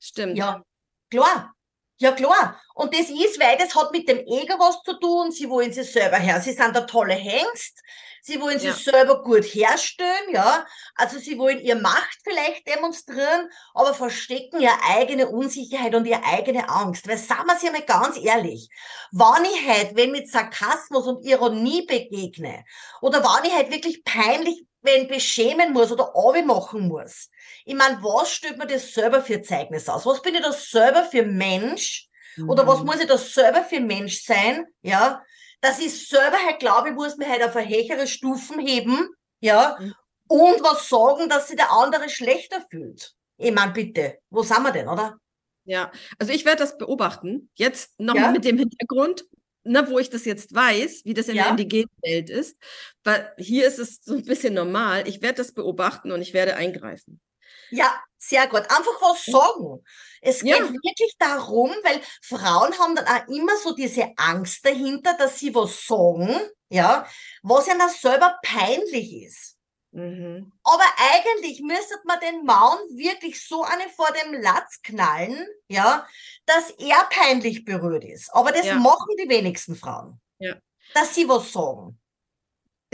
Stimmt. 0.00 0.36
Ja, 0.36 0.62
klar. 1.10 1.54
Ja, 1.98 2.12
klar. 2.12 2.60
Und 2.76 2.92
das 2.92 3.08
ist, 3.08 3.40
weil 3.40 3.56
das 3.56 3.74
hat 3.74 3.90
mit 3.90 4.06
dem 4.06 4.18
Ego 4.18 4.58
was 4.58 4.82
zu 4.82 4.92
tun. 5.00 5.32
Sie 5.32 5.48
wollen 5.48 5.72
sich 5.72 5.90
selber 5.90 6.18
her. 6.18 6.42
Sie 6.42 6.52
sind 6.52 6.76
der 6.76 6.86
tolle 6.86 7.14
Hengst. 7.14 7.80
Sie 8.20 8.38
wollen 8.38 8.58
sich 8.58 8.84
ja. 8.84 8.92
selber 8.92 9.22
gut 9.22 9.44
herstellen, 9.44 10.34
ja. 10.34 10.66
Also 10.94 11.18
sie 11.18 11.38
wollen 11.38 11.58
ihr 11.60 11.76
Macht 11.76 12.18
vielleicht 12.22 12.68
demonstrieren, 12.68 13.48
aber 13.72 13.94
verstecken 13.94 14.60
ihre 14.60 14.74
eigene 14.94 15.28
Unsicherheit 15.28 15.94
und 15.94 16.04
ihre 16.04 16.22
eigene 16.24 16.68
Angst. 16.68 17.08
Weil 17.08 17.16
sagen 17.16 17.46
wir 17.46 17.56
sie 17.56 17.68
einmal 17.68 17.86
ganz 17.86 18.18
ehrlich, 18.18 18.68
wann 19.10 19.46
ich 19.46 19.66
halt, 19.66 19.96
wenn 19.96 20.10
mit 20.10 20.30
Sarkasmus 20.30 21.06
und 21.06 21.24
Ironie 21.24 21.86
begegne, 21.86 22.62
oder 23.00 23.24
wann 23.24 23.44
ich 23.44 23.54
halt 23.54 23.70
wirklich 23.70 24.04
peinlich 24.04 24.66
wenn 24.82 25.08
beschämen 25.08 25.72
muss 25.72 25.90
oder 25.90 26.12
machen 26.44 26.86
muss. 26.86 27.28
Ich 27.64 27.74
meine, 27.74 27.98
was 28.02 28.30
stellt 28.30 28.56
mir 28.56 28.68
das 28.68 28.94
selber 28.94 29.20
für 29.20 29.42
Zeugnis 29.42 29.88
aus? 29.88 30.06
Was 30.06 30.22
bin 30.22 30.36
ich 30.36 30.42
da 30.42 30.52
selber 30.52 31.02
für 31.02 31.24
Mensch? 31.24 32.05
Mhm. 32.36 32.50
Oder 32.50 32.66
was 32.66 32.80
mhm. 32.80 32.86
muss 32.86 33.00
ich 33.00 33.06
da 33.06 33.18
selber 33.18 33.62
für 33.62 33.80
Mensch 33.80 34.22
sein? 34.22 34.66
Ja, 34.82 35.22
dass 35.60 35.78
ich 35.78 36.08
selber 36.08 36.36
halt 36.44 36.58
glaube, 36.58 36.90
ich 36.90 36.94
muss 36.94 37.16
mich 37.16 37.28
halt 37.28 37.42
auf 37.42 37.56
eine 37.56 37.68
höhere 37.68 38.06
Stufen 38.06 38.60
heben, 38.60 39.08
ja, 39.40 39.76
mhm. 39.78 39.94
und 40.28 40.62
was 40.62 40.88
sagen, 40.88 41.28
dass 41.28 41.48
sich 41.48 41.56
der 41.56 41.72
andere 41.72 42.08
schlechter 42.08 42.64
fühlt. 42.70 43.14
Ich 43.38 43.52
meine, 43.52 43.72
bitte, 43.72 44.18
wo 44.30 44.42
sind 44.42 44.62
wir 44.62 44.72
denn, 44.72 44.88
oder? 44.88 45.18
Ja, 45.64 45.90
also 46.18 46.32
ich 46.32 46.44
werde 46.44 46.60
das 46.60 46.78
beobachten, 46.78 47.50
jetzt 47.56 47.98
noch 47.98 48.14
ja? 48.14 48.30
mit 48.30 48.44
dem 48.44 48.58
Hintergrund, 48.58 49.24
ne, 49.64 49.88
wo 49.90 49.98
ich 49.98 50.10
das 50.10 50.24
jetzt 50.24 50.54
weiß, 50.54 51.02
wie 51.04 51.14
das 51.14 51.28
in 51.28 51.36
ja. 51.36 51.42
der 51.42 51.50
indigenen 51.50 51.90
Welt 52.02 52.30
ist. 52.30 52.56
Weil 53.02 53.32
hier 53.36 53.66
ist 53.66 53.78
es 53.78 54.00
so 54.02 54.14
ein 54.14 54.24
bisschen 54.24 54.54
normal. 54.54 55.06
Ich 55.08 55.22
werde 55.22 55.38
das 55.38 55.52
beobachten 55.52 56.12
und 56.12 56.22
ich 56.22 56.32
werde 56.34 56.54
eingreifen. 56.56 57.20
Ja, 57.70 58.02
sehr 58.18 58.46
gut. 58.48 58.62
Einfach 58.62 59.00
was 59.00 59.24
sagen. 59.24 59.84
Es 60.20 60.40
geht 60.40 60.58
ja. 60.58 60.72
wirklich 60.72 61.14
darum, 61.18 61.70
weil 61.82 62.00
Frauen 62.22 62.76
haben 62.78 62.96
dann 62.96 63.06
auch 63.06 63.28
immer 63.28 63.56
so 63.56 63.74
diese 63.74 64.12
Angst 64.16 64.64
dahinter, 64.64 65.14
dass 65.16 65.38
sie 65.38 65.54
was 65.54 65.86
sagen, 65.86 66.34
ja, 66.68 67.06
was 67.42 67.68
ihnen 67.68 67.88
selber 67.88 68.36
peinlich 68.42 69.22
ist. 69.24 69.56
Mhm. 69.92 70.52
Aber 70.64 70.84
eigentlich 71.14 71.62
müsste 71.62 71.94
man 72.04 72.20
den 72.20 72.44
Mann 72.44 72.78
wirklich 72.96 73.46
so 73.46 73.62
eine 73.62 73.88
vor 73.90 74.08
dem 74.12 74.34
Latz 74.42 74.82
knallen, 74.82 75.46
ja, 75.68 76.06
dass 76.44 76.70
er 76.70 77.08
peinlich 77.10 77.64
berührt 77.64 78.04
ist. 78.04 78.30
Aber 78.34 78.52
das 78.52 78.66
ja. 78.66 78.74
machen 78.74 79.14
die 79.22 79.28
wenigsten 79.28 79.76
Frauen. 79.76 80.20
Ja. 80.38 80.56
Dass 80.94 81.14
sie 81.14 81.28
was 81.28 81.52
sagen 81.52 81.98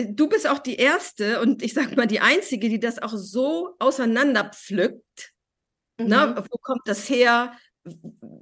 du 0.08 0.28
bist 0.28 0.48
auch 0.48 0.58
die 0.58 0.76
erste 0.76 1.40
und 1.40 1.62
ich 1.62 1.74
sag 1.74 1.96
mal 1.96 2.06
die 2.06 2.20
einzige, 2.20 2.68
die 2.68 2.80
das 2.80 3.00
auch 3.00 3.14
so 3.14 3.74
auseinanderpflückt. 3.78 5.32
Mhm. 5.98 6.06
Na, 6.08 6.44
wo 6.50 6.58
kommt 6.58 6.82
das 6.86 7.08
her? 7.08 7.52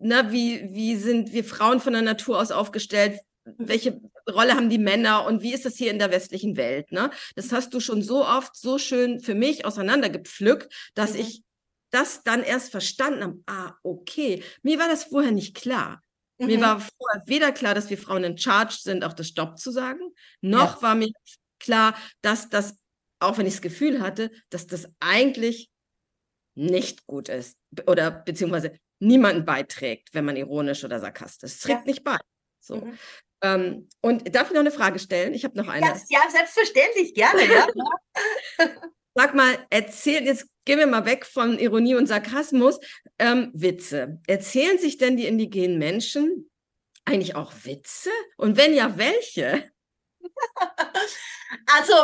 Na, 0.01 0.33
wie, 0.33 0.69
wie 0.73 0.97
sind 0.97 1.33
wir 1.33 1.45
Frauen 1.45 1.81
von 1.81 1.93
der 1.93 2.03
Natur 2.03 2.39
aus 2.39 2.51
aufgestellt? 2.51 3.21
Welche 3.45 4.01
Rolle 4.31 4.55
haben 4.55 4.71
die 4.71 4.79
Männer 4.79 5.25
und 5.27 5.43
wie 5.43 5.55
ist 5.55 5.65
das 5.65 5.77
hier 5.77 5.91
in 5.91 5.99
der 5.99 6.11
westlichen 6.11 6.57
Welt? 6.57 6.93
Ne? 6.93 7.11
Das 7.37 7.53
hast 7.53 7.73
du 7.75 7.81
schon 7.81 8.03
so 8.03 8.25
oft 8.25 8.55
so 8.55 8.79
schön 8.79 9.21
für 9.21 9.35
mich 9.35 9.65
auseinandergepflückt, 9.65 10.73
dass 10.95 11.15
mhm. 11.15 11.21
ich 11.21 11.43
das 11.91 12.23
dann 12.23 12.43
erst 12.43 12.71
verstanden 12.71 13.23
habe. 13.23 13.39
Ah, 13.47 13.75
okay. 13.83 14.43
Mir 14.63 14.79
war 14.79 14.89
das 14.89 15.05
vorher 15.05 15.33
nicht 15.33 15.57
klar. 15.57 16.03
Mhm. 16.41 16.47
Mir 16.47 16.61
war 16.61 16.81
vorher 16.81 17.23
weder 17.27 17.53
klar, 17.53 17.75
dass 17.75 17.91
wir 17.91 17.99
Frauen 17.99 18.25
in 18.25 18.39
Charge 18.39 18.77
sind, 18.81 19.05
auch 19.05 19.13
das 19.13 19.29
Stopp 19.29 19.59
zu 19.59 19.71
sagen, 19.71 20.13
noch 20.41 20.77
ja. 20.77 20.83
war 20.83 20.95
mir 20.95 21.11
klar, 21.61 21.97
dass 22.23 22.49
das, 22.49 22.77
auch 23.21 23.39
wenn 23.39 23.47
ich 23.47 23.55
das 23.55 23.63
Gefühl 23.63 24.01
hatte, 24.01 24.31
dass 24.51 24.67
das 24.67 24.89
eigentlich 25.01 25.71
nicht 26.55 27.07
gut 27.07 27.29
ist 27.29 27.57
oder 27.87 28.11
beziehungsweise 28.11 28.73
niemanden 28.99 29.45
beiträgt, 29.45 30.11
wenn 30.13 30.25
man 30.25 30.37
ironisch 30.37 30.85
oder 30.85 31.01
sarkastisch. 31.01 31.53
Es 31.53 31.61
trägt 31.61 31.81
ja. 31.81 31.87
nicht 31.87 32.05
bei. 32.05 32.19
So. 32.61 32.77
Mhm. 32.77 32.99
Ähm, 33.43 33.89
und 34.03 34.35
darf 34.35 34.49
ich 34.49 34.53
noch 34.53 34.61
eine 34.61 34.71
Frage 34.71 34.99
stellen? 34.99 35.33
Ich 35.33 35.45
habe 35.45 35.57
noch 35.57 35.69
eine. 35.69 35.87
Ja, 35.87 35.97
ja 36.09 36.31
selbstverständlich, 36.31 37.15
gerne. 37.15 37.45
Ja. 37.47 37.67
Sag 39.15 39.35
mal, 39.35 39.59
erzähl, 39.71 40.25
jetzt 40.25 40.47
gehen 40.65 40.79
wir 40.79 40.87
mal 40.87 41.05
weg 41.05 41.27
von 41.27 41.59
Ironie 41.59 41.95
und 41.95 42.07
Sarkasmus. 42.07 42.79
Ähm, 43.19 43.51
Witze. 43.55 44.21
Erzählen 44.27 44.79
sich 44.79 44.99
denn 44.99 45.17
die 45.17 45.27
indigenen 45.27 45.79
Menschen 45.79 46.51
eigentlich 47.05 47.35
auch 47.35 47.53
Witze? 47.65 48.11
Und 48.37 48.57
wenn 48.57 48.75
ja, 48.75 48.97
welche? 48.97 49.71
Also, 51.67 51.95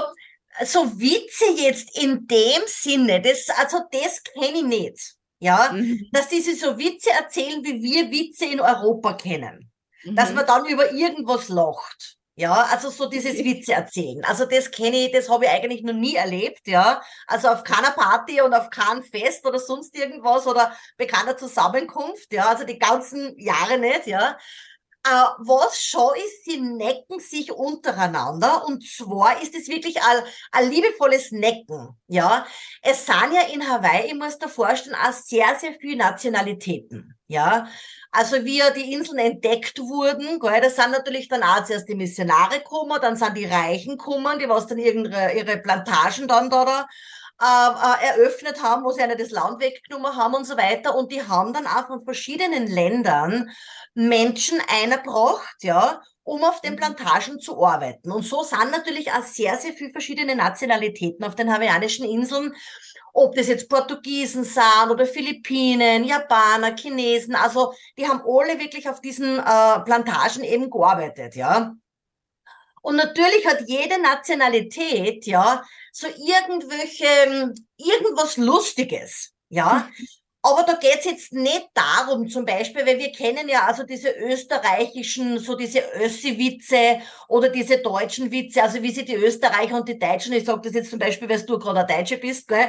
so 0.64 0.98
Witze 0.98 1.52
jetzt 1.56 1.96
in 2.02 2.26
dem 2.26 2.62
Sinne, 2.66 3.20
das, 3.20 3.48
also 3.56 3.80
das 3.92 4.22
kenne 4.24 4.58
ich 4.58 4.64
nicht. 4.64 5.16
Ja, 5.38 5.70
mhm. 5.72 6.08
dass 6.12 6.28
diese 6.28 6.56
so 6.56 6.78
Witze 6.78 7.10
erzählen, 7.10 7.62
wie 7.62 7.82
wir 7.82 8.10
Witze 8.10 8.46
in 8.46 8.60
Europa 8.60 9.12
kennen. 9.14 9.70
Mhm. 10.04 10.16
Dass 10.16 10.32
man 10.32 10.46
dann 10.46 10.64
über 10.66 10.92
irgendwas 10.92 11.48
lacht. 11.48 12.16
Ja, 12.38 12.68
also 12.70 12.90
so 12.90 13.08
dieses 13.08 13.38
Witze 13.38 13.72
erzählen. 13.72 14.22
Also 14.24 14.44
das 14.44 14.70
kenne 14.70 15.06
ich, 15.06 15.12
das 15.12 15.30
habe 15.30 15.46
ich 15.46 15.50
eigentlich 15.50 15.82
noch 15.82 15.94
nie 15.94 16.16
erlebt, 16.16 16.66
ja. 16.66 17.00
Also 17.26 17.48
auf 17.48 17.64
keiner 17.64 17.92
Party 17.92 18.42
und 18.42 18.52
auf 18.52 18.68
keinem 18.68 19.02
Fest 19.02 19.46
oder 19.46 19.58
sonst 19.58 19.96
irgendwas 19.96 20.46
oder 20.46 20.76
bei 20.98 21.06
keiner 21.06 21.38
Zusammenkunft, 21.38 22.30
ja. 22.34 22.50
Also 22.50 22.64
die 22.64 22.78
ganzen 22.78 23.38
Jahre 23.38 23.78
nicht, 23.78 24.06
ja. 24.06 24.36
Uh, 25.08 25.28
was 25.38 25.80
schon 25.80 26.16
ist, 26.16 26.44
sie 26.44 26.60
necken 26.60 27.20
sich 27.20 27.52
untereinander 27.52 28.66
und 28.66 28.82
zwar 28.82 29.40
ist 29.40 29.54
es 29.54 29.68
wirklich 29.68 30.02
ein, 30.02 30.22
ein 30.50 30.68
liebevolles 30.68 31.30
Necken, 31.30 31.90
ja. 32.08 32.44
Es 32.82 33.06
sind 33.06 33.32
ja 33.32 33.42
in 33.52 33.68
Hawaii, 33.68 34.08
ich 34.08 34.14
muss 34.14 34.36
da 34.36 34.48
vorstellen, 34.48 34.96
auch 34.96 35.12
sehr, 35.12 35.54
sehr 35.60 35.74
viele 35.80 35.98
Nationalitäten, 35.98 37.14
ja. 37.28 37.68
Also 38.10 38.44
wie 38.44 38.60
die 38.74 38.94
Inseln 38.94 39.18
entdeckt 39.18 39.78
wurden, 39.78 40.40
gell, 40.40 40.60
das 40.60 40.74
sind 40.74 40.90
natürlich 40.90 41.28
dann 41.28 41.44
auch 41.44 41.62
zuerst 41.62 41.88
die 41.88 41.94
Missionare 41.94 42.58
gekommen, 42.58 42.98
dann 43.00 43.14
sind 43.14 43.36
die 43.36 43.44
Reichen 43.44 43.98
gekommen, 43.98 44.40
die 44.40 44.48
was 44.48 44.66
dann 44.66 44.78
ihre, 44.78 45.34
ihre 45.34 45.58
Plantagen 45.58 46.26
dann 46.26 46.50
da, 46.50 46.64
da 46.64 46.86
äh, 47.40 47.44
äh, 47.44 48.18
eröffnet 48.18 48.62
haben, 48.62 48.84
wo 48.84 48.92
sie 48.92 49.02
eine 49.02 49.16
das 49.16 49.30
Land 49.30 49.60
weggenommen 49.60 50.16
haben 50.16 50.34
und 50.34 50.46
so 50.46 50.56
weiter. 50.56 50.94
Und 50.94 51.12
die 51.12 51.22
haben 51.22 51.52
dann 51.52 51.66
auch 51.66 51.86
von 51.86 52.02
verschiedenen 52.02 52.66
Ländern 52.66 53.50
Menschen 53.94 54.58
eingebracht, 54.68 55.56
ja, 55.62 56.00
um 56.22 56.42
auf 56.44 56.60
den 56.62 56.72
mhm. 56.72 56.78
Plantagen 56.78 57.38
zu 57.38 57.62
arbeiten. 57.62 58.10
Und 58.10 58.22
so 58.22 58.42
sind 58.42 58.70
natürlich 58.70 59.12
auch 59.12 59.22
sehr, 59.22 59.56
sehr 59.58 59.74
viele 59.74 59.92
verschiedene 59.92 60.34
Nationalitäten 60.34 61.24
auf 61.24 61.34
den 61.34 61.52
hawaiianischen 61.52 62.08
Inseln. 62.08 62.54
Ob 63.12 63.34
das 63.34 63.48
jetzt 63.48 63.68
Portugiesen 63.68 64.44
sind 64.44 64.90
oder 64.90 65.06
Philippinen, 65.06 66.04
Japaner, 66.04 66.74
Chinesen, 66.76 67.34
also 67.34 67.72
die 67.98 68.06
haben 68.08 68.22
alle 68.26 68.58
wirklich 68.58 68.88
auf 68.88 69.00
diesen 69.00 69.38
äh, 69.38 69.80
Plantagen 69.84 70.42
eben 70.42 70.70
gearbeitet, 70.70 71.34
ja. 71.34 71.74
Und 72.86 72.94
natürlich 72.94 73.44
hat 73.48 73.64
jede 73.66 74.00
Nationalität, 74.00 75.26
ja, 75.26 75.64
so 75.90 76.06
irgendwelche, 76.06 77.52
irgendwas 77.76 78.36
Lustiges, 78.36 79.32
ja. 79.48 79.88
Aber 80.42 80.62
da 80.62 80.74
geht's 80.74 81.04
jetzt 81.04 81.32
nicht 81.32 81.66
darum, 81.74 82.28
zum 82.28 82.44
Beispiel, 82.44 82.86
weil 82.86 83.00
wir 83.00 83.10
kennen 83.10 83.48
ja 83.48 83.66
also 83.66 83.82
diese 83.82 84.10
österreichischen, 84.10 85.40
so 85.40 85.56
diese 85.56 85.80
Össi-Witze 86.00 87.00
oder 87.26 87.48
diese 87.48 87.78
deutschen 87.78 88.30
Witze, 88.30 88.62
also 88.62 88.80
wie 88.80 88.92
sie 88.92 89.04
die 89.04 89.16
Österreicher 89.16 89.78
und 89.78 89.88
die 89.88 89.98
Deutschen, 89.98 90.32
ich 90.34 90.44
sage 90.44 90.60
das 90.62 90.74
jetzt 90.74 90.90
zum 90.90 91.00
Beispiel, 91.00 91.28
weil 91.28 91.44
du 91.44 91.58
gerade 91.58 91.80
eine 91.80 91.88
Deutsche 91.88 92.18
bist, 92.18 92.46
gell, 92.46 92.68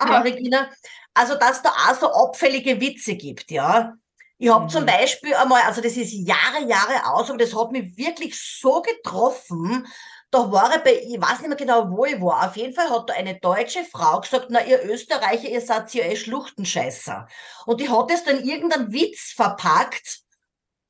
ja. 0.00 0.20
Regina, 0.22 0.70
also 1.12 1.34
dass 1.34 1.60
da 1.60 1.68
auch 1.68 1.94
so 1.94 2.10
abfällige 2.10 2.80
Witze 2.80 3.16
gibt, 3.16 3.50
ja. 3.50 3.98
Ich 4.38 4.48
habe 4.48 4.64
mhm. 4.64 4.68
zum 4.68 4.86
Beispiel 4.86 5.34
einmal, 5.34 5.62
also 5.62 5.80
das 5.80 5.96
ist 5.96 6.12
Jahre, 6.12 6.64
Jahre 6.66 7.12
aus, 7.12 7.28
aber 7.28 7.38
das 7.38 7.54
hat 7.54 7.72
mich 7.72 7.96
wirklich 7.96 8.40
so 8.40 8.80
getroffen, 8.82 9.86
da 10.30 10.52
war 10.52 10.72
er 10.72 10.80
bei, 10.80 11.02
ich 11.02 11.20
weiß 11.20 11.40
nicht 11.40 11.48
mehr 11.48 11.56
genau, 11.56 11.90
wo 11.90 12.04
ich 12.04 12.20
war. 12.20 12.46
Auf 12.46 12.56
jeden 12.56 12.74
Fall 12.74 12.90
hat 12.90 13.08
da 13.08 13.14
eine 13.14 13.40
deutsche 13.40 13.84
Frau 13.84 14.20
gesagt, 14.20 14.48
na, 14.50 14.64
ihr 14.64 14.84
Österreicher, 14.84 15.48
ihr 15.48 15.60
seid 15.60 15.92
ja 15.94 16.04
eh 16.04 16.16
Schluchtenscheißer. 16.16 17.26
Und 17.64 17.80
die 17.80 17.88
hat 17.88 18.10
es 18.10 18.24
dann 18.24 18.44
irgendeinen 18.44 18.92
Witz 18.92 19.32
verpackt. 19.34 20.20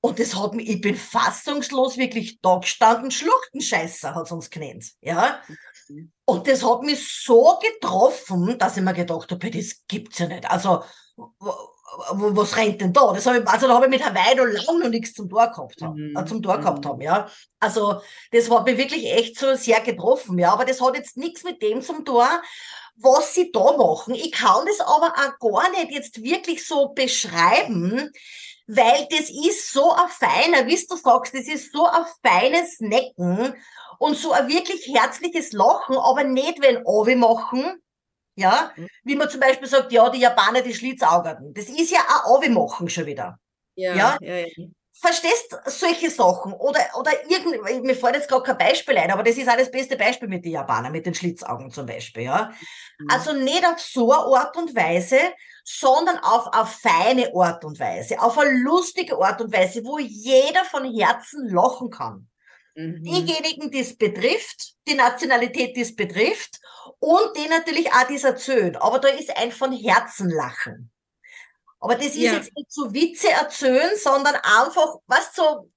Und 0.01 0.19
das 0.19 0.35
hat 0.37 0.55
mich, 0.55 0.69
ich 0.69 0.81
bin 0.81 0.97
fassungslos 0.97 1.97
wirklich 1.97 2.41
da 2.41 2.57
gestanden, 2.57 3.11
Schluchtenscheißer 3.11 4.15
hat 4.15 4.31
uns 4.31 4.51
genannt, 4.51 4.93
ja. 5.01 5.41
Und 6.25 6.47
das 6.47 6.65
hat 6.65 6.83
mich 6.83 7.25
so 7.25 7.59
getroffen, 7.61 8.59
dass 8.59 8.77
ich 8.77 8.83
mir 8.83 8.95
gedacht 8.95 9.31
habe, 9.31 9.51
das 9.51 9.83
gibt's 9.89 10.19
ja 10.19 10.27
nicht. 10.27 10.49
Also, 10.49 10.85
was 12.11 12.57
rennt 12.57 12.81
denn 12.81 12.93
da? 12.93 13.13
Das 13.13 13.27
hab 13.27 13.37
ich, 13.37 13.47
also 13.47 13.67
da 13.67 13.75
habe 13.75 13.87
ich 13.87 13.91
mit 13.91 14.05
Hawaii 14.05 14.35
noch 14.35 14.67
lange 14.67 14.85
noch 14.85 14.91
nichts 14.91 15.15
zum 15.15 15.29
Tor 15.29 15.49
gehabt 15.49 15.81
haben, 15.83 16.15
äh, 16.17 16.25
zum 16.25 16.43
Tor 16.43 16.59
gehabt 16.59 16.85
mhm. 16.85 16.89
haben, 16.89 17.01
ja. 17.01 17.29
Also 17.61 18.01
das 18.31 18.51
hat 18.51 18.67
mich 18.67 18.77
wirklich 18.77 19.05
echt 19.13 19.39
so 19.39 19.55
sehr 19.55 19.81
getroffen, 19.81 20.39
ja. 20.39 20.53
Aber 20.53 20.65
das 20.65 20.81
hat 20.81 20.97
jetzt 20.97 21.17
nichts 21.17 21.45
mit 21.45 21.63
dem 21.63 21.83
zum 21.83 22.05
Tor, 22.05 22.29
was 22.97 23.35
sie 23.35 23.51
da 23.53 23.77
machen. 23.77 24.15
Ich 24.15 24.33
kann 24.33 24.67
das 24.67 24.81
aber 24.81 25.13
auch 25.17 25.39
gar 25.39 25.71
nicht 25.71 25.91
jetzt 25.91 26.23
wirklich 26.23 26.67
so 26.67 26.89
beschreiben, 26.91 28.11
weil 28.67 29.09
das 29.11 29.31
ist 29.31 29.73
so 29.73 29.93
ein 29.93 30.09
feiner, 30.09 30.67
wie 30.67 30.87
du 30.87 30.97
sagst, 30.97 31.35
das 31.35 31.47
ist 31.49 31.73
so 31.73 31.87
ein 31.87 32.05
feines 32.23 32.81
Necken 32.81 33.55
und 33.99 34.17
so 34.17 34.33
ein 34.33 34.49
wirklich 34.49 34.87
herzliches 34.87 35.53
Lachen, 35.53 35.97
aber 35.97 36.25
nicht 36.25 36.61
wenn 36.61 36.85
Ovi 36.85 37.17
machen, 37.17 37.83
Ja, 38.39 38.73
mhm. 38.77 38.89
wie 39.03 39.17
man 39.17 39.29
zum 39.29 39.41
Beispiel 39.41 39.67
sagt, 39.67 39.93
ja, 39.93 40.09
die 40.11 40.21
Japaner, 40.21 40.63
die 40.63 40.75
Schlitzaugerten. 40.75 41.53
Das 41.55 41.69
ist 41.69 41.91
ja 41.91 42.01
auch 42.25 42.47
machen 42.49 42.89
schon 42.89 43.07
wieder. 43.07 43.39
Ja, 43.75 43.95
ja, 43.95 44.19
ja. 44.21 44.37
ja. 44.39 44.67
Verstehst 45.01 45.57
solche 45.67 46.11
Sachen? 46.11 46.53
Oder, 46.53 46.81
oder 46.99 47.13
irgend, 47.29 47.85
mir 47.85 47.95
fällt 47.95 48.17
jetzt 48.17 48.29
gar 48.29 48.43
kein 48.43 48.59
Beispiel 48.59 48.97
ein, 48.99 49.13
aber 49.13 49.23
das 49.23 49.37
ist 49.37 49.49
auch 49.49 49.57
das 49.57 49.71
beste 49.71 49.97
Beispiel 49.97 50.29
mit 50.29 50.45
den 50.45 50.53
Japanern, 50.53 50.91
mit 50.91 51.07
den 51.07 51.15
Schlitzaugen 51.15 51.71
zum 51.71 51.87
Beispiel, 51.87 52.25
ja. 52.25 52.53
Mhm. 52.99 53.07
Also 53.09 53.33
nicht 53.33 53.65
auf 53.65 53.81
so 53.81 54.13
eine 54.13 54.41
Art 54.41 54.57
und 54.57 54.75
Weise, 54.75 55.19
sondern 55.65 56.19
auf 56.19 56.53
eine 56.53 56.67
feine 56.67 57.33
Art 57.35 57.65
und 57.65 57.79
Weise, 57.79 58.21
auf 58.21 58.39
eine 58.39 58.59
lustige 58.59 59.17
Art 59.19 59.41
und 59.41 59.53
Weise, 59.53 59.85
wo 59.85 59.99
jeder 59.99 60.65
von 60.65 60.85
Herzen 60.93 61.49
lachen 61.49 61.91
kann. 61.91 62.29
Mhm. 62.75 63.03
Diejenigen, 63.03 63.71
die 63.71 63.81
es 63.81 63.97
betrifft, 63.97 64.75
die 64.87 64.95
Nationalität, 64.95 65.77
die 65.77 65.83
es 65.83 65.95
betrifft 65.95 66.61
und 67.01 67.37
die 67.37 67.49
natürlich 67.49 67.93
auch 67.93 68.09
das 68.09 68.25
erzählen. 68.25 68.77
Aber 68.77 68.99
da 68.99 69.09
ist 69.09 69.37
ein 69.37 69.53
von 69.53 69.73
Herzen 69.73 70.31
Lachen. 70.31 70.91
Aber 71.81 71.95
das 71.95 72.07
ist 72.07 72.17
ja. 72.17 72.33
jetzt 72.33 72.55
nicht 72.57 72.73
so 72.73 72.93
Witze 72.93 73.31
erzählen, 73.31 73.91
sondern 73.97 74.35
einfach, 74.35 74.97
was 75.07 75.35
so, 75.35 75.71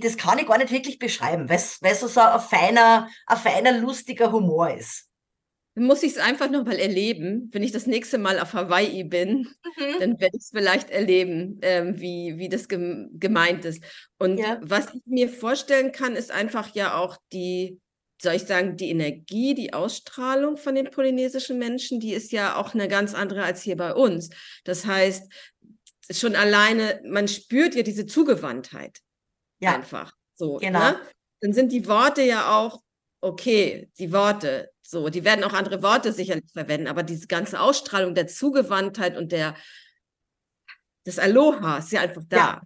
das 0.00 0.16
kann 0.16 0.38
ich 0.38 0.46
gar 0.46 0.58
nicht 0.58 0.72
wirklich 0.72 0.98
beschreiben, 0.98 1.48
weil 1.48 1.56
es 1.56 2.00
so, 2.00 2.06
so 2.06 2.20
ein 2.20 2.40
feiner, 2.40 3.08
ein 3.26 3.36
feiner, 3.36 3.72
lustiger 3.72 4.30
Humor 4.30 4.70
ist 4.70 5.06
muss 5.76 6.02
ich 6.02 6.12
es 6.12 6.18
einfach 6.18 6.50
noch 6.50 6.64
mal 6.64 6.78
erleben. 6.78 7.50
Wenn 7.52 7.62
ich 7.62 7.70
das 7.70 7.86
nächste 7.86 8.16
Mal 8.16 8.40
auf 8.40 8.54
Hawaii 8.54 9.04
bin, 9.04 9.46
mhm. 9.76 10.00
dann 10.00 10.20
werde 10.20 10.36
ich 10.36 10.44
es 10.44 10.50
vielleicht 10.50 10.90
erleben, 10.90 11.58
ähm, 11.62 12.00
wie, 12.00 12.38
wie 12.38 12.48
das 12.48 12.66
gem 12.68 13.10
gemeint 13.12 13.64
ist. 13.66 13.84
Und 14.18 14.38
ja. 14.38 14.58
was 14.62 14.94
ich 14.94 15.02
mir 15.04 15.28
vorstellen 15.28 15.92
kann, 15.92 16.16
ist 16.16 16.30
einfach 16.30 16.74
ja 16.74 16.96
auch 16.96 17.18
die, 17.32 17.78
soll 18.20 18.34
ich 18.34 18.44
sagen, 18.44 18.76
die 18.76 18.90
Energie, 18.90 19.54
die 19.54 19.72
Ausstrahlung 19.72 20.56
von 20.56 20.74
den 20.74 20.90
polynesischen 20.90 21.58
Menschen, 21.58 22.00
die 22.00 22.12
ist 22.12 22.32
ja 22.32 22.56
auch 22.56 22.74
eine 22.74 22.88
ganz 22.88 23.14
andere 23.14 23.42
als 23.42 23.62
hier 23.62 23.76
bei 23.76 23.94
uns. 23.94 24.30
Das 24.64 24.86
heißt, 24.86 25.30
schon 26.10 26.34
alleine, 26.34 27.00
man 27.04 27.28
spürt 27.28 27.74
ja 27.74 27.82
diese 27.82 28.06
Zugewandtheit. 28.06 29.00
Ja. 29.58 29.74
Einfach. 29.74 30.14
So, 30.34 30.56
genau. 30.56 30.78
Ne? 30.78 31.00
Dann 31.40 31.52
sind 31.52 31.72
die 31.72 31.86
Worte 31.86 32.22
ja 32.22 32.56
auch 32.58 32.80
okay, 33.20 33.90
die 33.98 34.12
Worte, 34.12 34.70
so, 34.82 35.08
die 35.08 35.24
werden 35.24 35.44
auch 35.44 35.52
andere 35.52 35.82
Worte 35.82 36.12
sicherlich 36.12 36.50
verwenden, 36.52 36.86
aber 36.86 37.02
diese 37.02 37.26
ganze 37.26 37.60
Ausstrahlung 37.60 38.14
der 38.14 38.26
Zugewandtheit 38.28 39.16
und 39.16 39.32
der 39.32 39.54
des 41.04 41.18
Aloha 41.18 41.78
ist 41.78 41.92
ja 41.92 42.00
einfach 42.00 42.22
da. 42.28 42.36
Ja, 42.36 42.62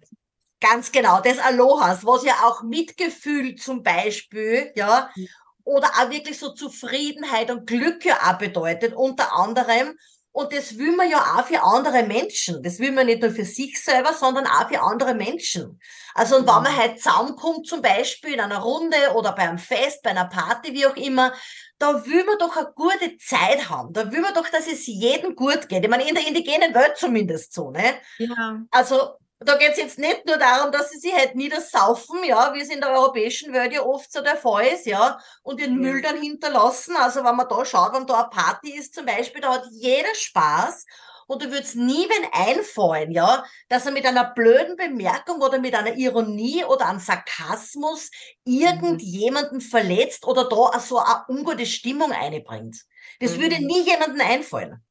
ganz 0.59 0.91
genau, 0.91 1.21
des 1.21 1.39
Alohas, 1.39 2.05
was 2.05 2.23
ja 2.23 2.33
auch 2.43 2.63
Mitgefühl 2.63 3.55
zum 3.55 3.83
Beispiel, 3.83 4.71
ja, 4.75 5.11
mhm. 5.15 5.27
Oder 5.63 5.87
auch 5.87 6.09
wirklich 6.09 6.37
so 6.37 6.53
Zufriedenheit 6.53 7.51
und 7.51 7.67
Glück 7.67 8.05
ja 8.05 8.17
auch 8.23 8.37
bedeutet, 8.37 8.93
unter 8.93 9.35
anderem. 9.35 9.97
Und 10.33 10.53
das 10.53 10.77
will 10.77 10.95
man 10.95 11.09
ja 11.09 11.17
auch 11.17 11.45
für 11.45 11.61
andere 11.61 12.03
Menschen. 12.03 12.63
Das 12.63 12.79
will 12.79 12.93
man 12.93 13.05
nicht 13.05 13.21
nur 13.21 13.31
für 13.31 13.43
sich 13.43 13.81
selber, 13.83 14.13
sondern 14.13 14.47
auch 14.47 14.69
für 14.69 14.81
andere 14.81 15.13
Menschen. 15.13 15.79
Also, 16.13 16.37
und 16.37 16.47
wenn 16.47 16.63
man 16.63 16.75
halt 16.75 17.01
zusammenkommt, 17.01 17.67
zum 17.67 17.81
Beispiel 17.81 18.35
in 18.35 18.39
einer 18.39 18.59
Runde 18.59 18.95
oder 19.15 19.33
beim 19.33 19.57
Fest, 19.57 20.01
bei 20.03 20.11
einer 20.11 20.29
Party, 20.29 20.73
wie 20.73 20.85
auch 20.85 20.95
immer, 20.95 21.33
da 21.79 22.05
will 22.05 22.23
man 22.23 22.37
doch 22.37 22.55
eine 22.55 22.71
gute 22.73 23.17
Zeit 23.17 23.69
haben. 23.69 23.91
Da 23.91 24.09
will 24.11 24.21
man 24.21 24.33
doch, 24.33 24.47
dass 24.47 24.67
es 24.67 24.87
jedem 24.87 25.35
gut 25.35 25.67
geht. 25.67 25.83
Ich 25.83 25.89
meine, 25.89 26.07
in 26.07 26.15
der 26.15 26.27
indigenen 26.27 26.73
Welt 26.73 26.95
zumindest 26.95 27.53
so, 27.53 27.71
ne? 27.71 27.95
Ja. 28.17 28.61
Also, 28.71 29.15
da 29.43 29.57
geht 29.57 29.71
es 29.71 29.77
jetzt 29.77 29.97
nicht 29.97 30.25
nur 30.25 30.37
darum, 30.37 30.71
dass 30.71 30.91
sie 30.91 30.99
sich 30.99 31.13
halt 31.13 31.35
niedersaufen, 31.35 32.23
ja, 32.23 32.53
wie 32.53 32.61
es 32.61 32.69
in 32.69 32.79
der 32.79 32.91
europäischen 32.91 33.53
Welt 33.53 33.73
ja 33.73 33.81
oft 33.81 34.11
so 34.11 34.21
der 34.21 34.37
Fall 34.37 34.67
ist, 34.67 34.85
ja, 34.85 35.19
und 35.41 35.59
den 35.59 35.75
mhm. 35.75 35.81
Müll 35.81 36.01
dann 36.01 36.21
hinterlassen. 36.21 36.95
Also 36.95 37.23
wenn 37.23 37.35
man 37.35 37.49
da 37.49 37.65
schaut, 37.65 37.93
wenn 37.93 38.05
da 38.05 38.21
eine 38.21 38.29
Party 38.29 38.71
ist 38.77 38.93
zum 38.93 39.05
Beispiel, 39.05 39.41
da 39.41 39.53
hat 39.53 39.65
jeder 39.71 40.13
Spaß 40.13 40.85
und 41.25 41.41
du 41.41 41.51
würdest 41.51 41.75
nie 41.75 42.07
wen 42.07 42.29
einfallen, 42.33 43.11
ja, 43.11 43.43
dass 43.67 43.85
er 43.87 43.91
mit 43.93 44.05
einer 44.05 44.31
blöden 44.31 44.75
Bemerkung 44.75 45.41
oder 45.41 45.57
mit 45.57 45.73
einer 45.73 45.95
Ironie 45.95 46.63
oder 46.65 46.87
einem 46.87 46.99
Sarkasmus 46.99 48.11
mhm. 48.45 48.61
irgendjemanden 48.61 49.57
mhm. 49.57 49.61
verletzt 49.61 50.25
oder 50.27 50.47
da 50.47 50.79
so 50.79 50.99
eine 50.99 51.25
ungute 51.29 51.65
Stimmung 51.65 52.11
einbringt. 52.11 52.83
Das 53.19 53.37
mhm. 53.37 53.41
würde 53.41 53.65
nie 53.65 53.81
jemanden 53.81 54.21
einfallen. 54.21 54.83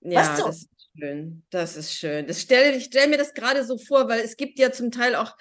Ja, 0.00 0.20
weißt 0.20 0.40
du? 0.40 0.46
das 0.46 0.66
schön. 0.96 1.42
Das 1.50 1.76
ist 1.76 1.94
schön. 1.94 2.26
Das 2.26 2.40
stell, 2.40 2.76
ich 2.76 2.84
stelle 2.84 3.08
mir 3.08 3.18
das 3.18 3.34
gerade 3.34 3.64
so 3.64 3.78
vor, 3.78 4.08
weil 4.08 4.20
es 4.20 4.36
gibt 4.36 4.58
ja 4.58 4.72
zum 4.72 4.90
Teil 4.90 5.14
auch, 5.14 5.36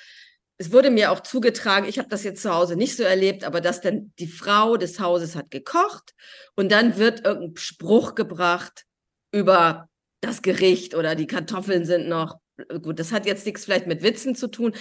es 0.58 0.72
wurde 0.72 0.90
mir 0.90 1.12
auch 1.12 1.22
zugetragen, 1.22 1.88
ich 1.88 2.00
habe 2.00 2.10
das 2.10 2.24
jetzt 2.24 2.42
zu 2.42 2.54
Hause 2.54 2.76
nicht 2.76 2.96
so 2.96 3.04
erlebt, 3.04 3.44
aber 3.44 3.62
dass 3.62 3.82
dann 3.82 4.14
die 4.20 4.28
Frau 4.28 4.78
des 4.78 5.00
Hauses 5.00 5.36
hat 5.36 5.52
gekocht 5.52 6.14
und 6.56 6.72
dann 6.72 6.98
wird 6.98 7.26
irgendein 7.26 7.58
Spruch 7.58 8.16
gebracht 8.16 8.86
über 9.32 9.90
das 10.22 10.42
Gericht 10.42 10.96
oder 10.96 11.16
die 11.16 11.28
Kartoffeln 11.28 11.86
sind 11.86 12.10
noch, 12.10 12.40
gut, 12.82 13.00
das 13.00 13.12
hat 13.12 13.26
jetzt 13.26 13.46
nichts 13.46 13.66
vielleicht 13.66 13.88
mit 13.88 14.04
Witzen 14.04 14.36
zu 14.36 14.48
tun, 14.48 14.74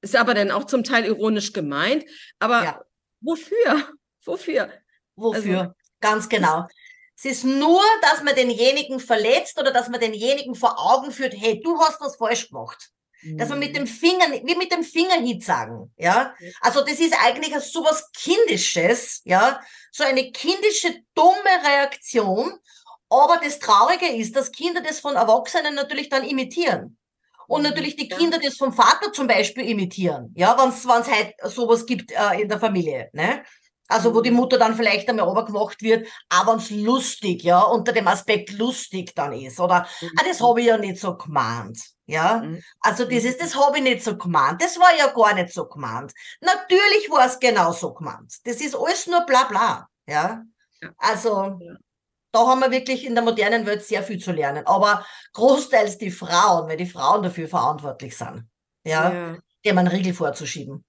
ist 0.00 0.16
aber 0.16 0.34
dann 0.34 0.50
auch 0.50 0.64
zum 0.64 0.84
Teil 0.84 1.04
ironisch 1.04 1.52
gemeint. 1.52 2.04
Aber 2.38 2.64
ja. 2.64 2.84
wofür? 3.20 3.88
Wofür? 4.24 4.70
Wofür? 5.16 5.60
Also, 5.60 5.72
Ganz 6.00 6.28
genau. 6.28 6.66
Es 7.16 7.24
ist 7.24 7.44
nur, 7.44 7.82
dass 8.02 8.22
man 8.22 8.34
denjenigen 8.34 9.00
verletzt 9.00 9.58
oder 9.58 9.72
dass 9.72 9.88
man 9.88 10.00
denjenigen 10.00 10.54
vor 10.54 10.78
Augen 10.78 11.10
führt, 11.10 11.34
hey, 11.34 11.60
du 11.62 11.78
hast 11.80 12.00
was 12.00 12.16
falsch 12.16 12.48
gemacht. 12.48 12.90
Mhm. 13.22 13.38
Dass 13.38 13.48
man 13.48 13.58
mit 13.58 13.70
mhm. 13.70 13.74
dem 13.74 13.86
Finger, 13.86 14.26
wie 14.44 14.54
mit 14.54 14.70
dem 14.70 14.84
Fingerhit 14.84 15.42
sagen, 15.42 15.92
ja. 15.96 16.34
Also 16.60 16.82
das 16.82 17.00
ist 17.00 17.14
eigentlich 17.24 17.54
so 17.60 17.82
was 17.82 18.10
Kindisches, 18.12 19.22
ja. 19.24 19.60
So 19.92 20.04
eine 20.04 20.30
kindische, 20.30 20.94
dumme 21.14 21.64
Reaktion. 21.64 22.52
Aber 23.08 23.38
das 23.42 23.60
Traurige 23.60 24.08
ist, 24.08 24.36
dass 24.36 24.52
Kinder 24.52 24.82
das 24.82 25.00
von 25.00 25.14
Erwachsenen 25.14 25.74
natürlich 25.74 26.08
dann 26.08 26.24
imitieren. 26.24 26.98
Und 27.46 27.62
mhm. 27.62 27.68
natürlich 27.68 27.96
die 27.96 28.08
Kinder 28.08 28.38
das 28.38 28.56
vom 28.56 28.72
Vater 28.72 29.12
zum 29.12 29.26
Beispiel 29.26 29.68
imitieren, 29.68 30.32
ja, 30.36 30.58
wenn 30.58 30.70
es 30.70 31.08
halt 31.08 31.34
sowas 31.44 31.86
gibt 31.86 32.12
äh, 32.12 32.42
in 32.42 32.48
der 32.48 32.58
Familie. 32.58 33.08
Ne? 33.12 33.44
Also 33.88 34.14
wo 34.14 34.20
die 34.20 34.30
mhm. 34.30 34.36
Mutter 34.36 34.58
dann 34.58 34.74
vielleicht 34.74 35.08
einmal 35.08 35.26
runtergemacht 35.26 35.82
wird, 35.82 36.08
aber 36.28 36.52
wenn's 36.52 36.70
lustig, 36.70 37.42
ja, 37.42 37.60
unter 37.60 37.92
dem 37.92 38.08
Aspekt 38.08 38.52
lustig 38.52 39.14
dann 39.14 39.32
ist. 39.32 39.60
Oder, 39.60 39.86
mhm. 40.00 40.10
ah, 40.18 40.24
das 40.28 40.40
habe 40.40 40.60
ich 40.60 40.66
ja 40.66 40.78
nicht 40.78 41.00
so 41.00 41.16
gemeint. 41.16 41.78
Ja, 42.06 42.38
mhm. 42.38 42.62
also 42.80 43.04
dieses, 43.04 43.36
das 43.36 43.56
habe 43.56 43.78
ich 43.78 43.82
nicht 43.82 44.04
so 44.04 44.16
gemeint. 44.16 44.62
Das 44.62 44.78
war 44.78 44.96
ja 44.96 45.08
gar 45.08 45.34
nicht 45.34 45.52
so 45.52 45.66
gemeint. 45.66 46.12
Natürlich 46.40 47.10
war 47.10 47.26
es 47.26 47.38
genau 47.38 47.72
so 47.72 47.92
gemeint. 47.94 48.34
Das 48.44 48.60
ist 48.60 48.76
alles 48.76 49.06
nur 49.06 49.26
bla 49.26 49.44
bla. 49.44 49.88
Ja, 50.06 50.42
also 50.98 51.58
da 52.32 52.46
haben 52.46 52.60
wir 52.60 52.70
wirklich 52.70 53.04
in 53.04 53.14
der 53.14 53.24
modernen 53.24 53.66
Welt 53.66 53.84
sehr 53.84 54.02
viel 54.02 54.18
zu 54.18 54.30
lernen. 54.30 54.66
Aber 54.66 55.04
großteils 55.32 55.98
die 55.98 56.10
Frauen, 56.10 56.68
weil 56.68 56.76
die 56.76 56.86
Frauen 56.86 57.22
dafür 57.22 57.48
verantwortlich 57.48 58.16
sind. 58.16 58.44
Ja, 58.84 59.12
ja. 59.12 59.36
dem 59.64 59.78
einen 59.78 59.88
Riegel 59.88 60.14
vorzuschieben. 60.14 60.84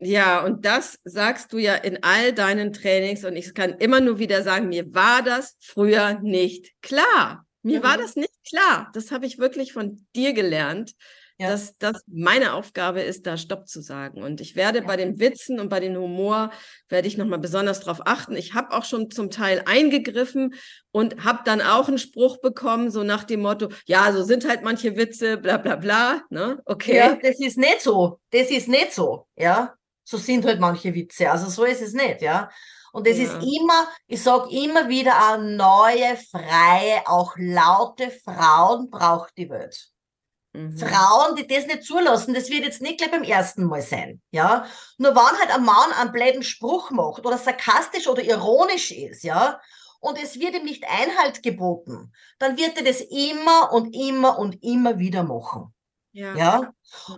Ja, 0.00 0.44
und 0.44 0.64
das 0.64 1.00
sagst 1.04 1.52
du 1.52 1.58
ja 1.58 1.74
in 1.74 2.02
all 2.02 2.32
deinen 2.32 2.72
Trainings 2.72 3.24
und 3.24 3.34
ich 3.34 3.52
kann 3.52 3.74
immer 3.78 4.00
nur 4.00 4.18
wieder 4.18 4.42
sagen, 4.42 4.68
mir 4.68 4.94
war 4.94 5.22
das 5.22 5.56
früher 5.60 6.20
nicht 6.20 6.72
klar. 6.82 7.44
Mir 7.62 7.80
mhm. 7.80 7.84
war 7.84 7.98
das 7.98 8.14
nicht 8.14 8.34
klar. 8.48 8.90
Das 8.94 9.10
habe 9.10 9.26
ich 9.26 9.38
wirklich 9.38 9.72
von 9.72 10.06
dir 10.14 10.32
gelernt, 10.34 10.94
ja. 11.36 11.48
dass 11.48 11.76
das 11.78 12.00
meine 12.06 12.52
Aufgabe 12.54 13.00
ist, 13.00 13.26
da 13.26 13.36
Stopp 13.36 13.66
zu 13.66 13.80
sagen. 13.80 14.22
Und 14.22 14.40
ich 14.40 14.54
werde 14.54 14.78
ja. 14.78 14.84
bei 14.84 14.96
den 14.96 15.18
Witzen 15.18 15.58
und 15.58 15.68
bei 15.68 15.80
dem 15.80 15.96
Humor, 15.96 16.52
werde 16.88 17.08
ich 17.08 17.18
nochmal 17.18 17.40
besonders 17.40 17.80
darauf 17.80 18.02
achten. 18.06 18.36
Ich 18.36 18.54
habe 18.54 18.70
auch 18.76 18.84
schon 18.84 19.10
zum 19.10 19.32
Teil 19.32 19.64
eingegriffen 19.66 20.54
und 20.92 21.24
habe 21.24 21.40
dann 21.44 21.60
auch 21.60 21.88
einen 21.88 21.98
Spruch 21.98 22.40
bekommen, 22.40 22.92
so 22.92 23.02
nach 23.02 23.24
dem 23.24 23.40
Motto, 23.40 23.68
ja, 23.86 24.12
so 24.12 24.22
sind 24.22 24.48
halt 24.48 24.62
manche 24.62 24.96
Witze, 24.96 25.38
bla 25.38 25.56
bla 25.56 25.74
bla. 25.74 26.22
Ne? 26.30 26.62
Okay. 26.66 26.96
Ja, 26.96 27.18
das 27.20 27.40
ist 27.40 27.58
nicht 27.58 27.80
so. 27.80 28.20
Das 28.30 28.48
ist 28.52 28.68
nicht 28.68 28.92
so, 28.92 29.26
ja 29.36 29.74
so 30.08 30.16
sind 30.16 30.46
halt 30.46 30.58
manche 30.58 30.94
Witze. 30.94 31.30
Also 31.30 31.50
so 31.50 31.64
ist 31.64 31.82
es 31.82 31.92
nicht, 31.92 32.22
ja. 32.22 32.50
Und 32.92 33.06
es 33.06 33.18
ja. 33.18 33.24
ist 33.24 33.34
immer, 33.34 33.88
ich 34.06 34.22
sag 34.22 34.50
immer 34.50 34.88
wieder, 34.88 35.34
eine 35.34 35.54
neue, 35.54 36.16
freie, 36.16 37.06
auch 37.06 37.34
laute 37.36 38.10
Frauen 38.10 38.88
braucht 38.88 39.36
die 39.36 39.50
Welt. 39.50 39.90
Mhm. 40.54 40.78
Frauen, 40.78 41.36
die 41.36 41.46
das 41.46 41.66
nicht 41.66 41.84
zulassen, 41.84 42.32
das 42.32 42.48
wird 42.48 42.64
jetzt 42.64 42.80
nicht 42.80 42.98
gleich 42.98 43.10
beim 43.10 43.22
ersten 43.22 43.64
Mal 43.64 43.82
sein, 43.82 44.22
ja. 44.30 44.64
Nur 44.96 45.14
wenn 45.14 45.38
halt 45.38 45.54
ein 45.54 45.64
Mann 45.64 45.92
einen 46.00 46.12
bläden 46.12 46.42
Spruch 46.42 46.90
macht 46.90 47.26
oder 47.26 47.36
sarkastisch 47.36 48.08
oder 48.08 48.22
ironisch 48.22 48.90
ist, 48.90 49.24
ja, 49.24 49.60
und 50.00 50.20
es 50.22 50.40
wird 50.40 50.54
ihm 50.54 50.64
nicht 50.64 50.84
Einhalt 50.88 51.42
geboten, 51.42 52.14
dann 52.38 52.56
wird 52.56 52.78
er 52.78 52.84
das 52.84 53.02
immer 53.02 53.72
und 53.72 53.94
immer 53.94 54.38
und 54.38 54.62
immer 54.62 54.98
wieder 54.98 55.22
machen. 55.22 55.74
Ja. 56.12 56.34
ja. 56.36 56.72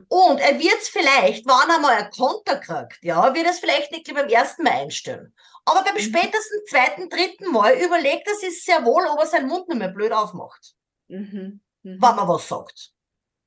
Und 0.09 0.41
er 0.41 0.59
wird 0.59 0.81
es 0.81 0.89
vielleicht, 0.89 1.47
wenn 1.47 1.71
er 1.71 1.79
mal 1.79 1.95
ein 1.95 2.11
Konter 2.11 2.57
kriegt, 2.57 3.03
ja, 3.03 3.35
wird 3.35 3.47
es 3.47 3.61
vielleicht 3.61 3.93
nicht 3.93 4.13
beim 4.13 4.29
ersten 4.29 4.65
Mal 4.65 4.73
einstellen. 4.73 5.35
Aber 5.65 5.85
beim 5.85 5.95
mhm. 5.95 6.01
spätesten 6.01 6.61
zweiten, 6.69 7.09
dritten 7.09 7.51
Mal 7.53 7.75
überlegt 7.75 8.27
er 8.29 8.35
sich 8.35 8.65
sehr 8.65 8.85
wohl, 8.85 9.07
ob 9.07 9.21
er 9.21 9.27
seinen 9.27 9.49
Mund 9.49 9.69
nicht 9.69 9.79
mehr 9.79 9.89
blöd 9.89 10.13
aufmacht. 10.13 10.75
Mhm. 11.09 11.61
Mhm. 11.83 12.03
Wenn 12.03 12.17
man 12.17 12.29
was 12.29 12.49
sagt. 12.49 12.93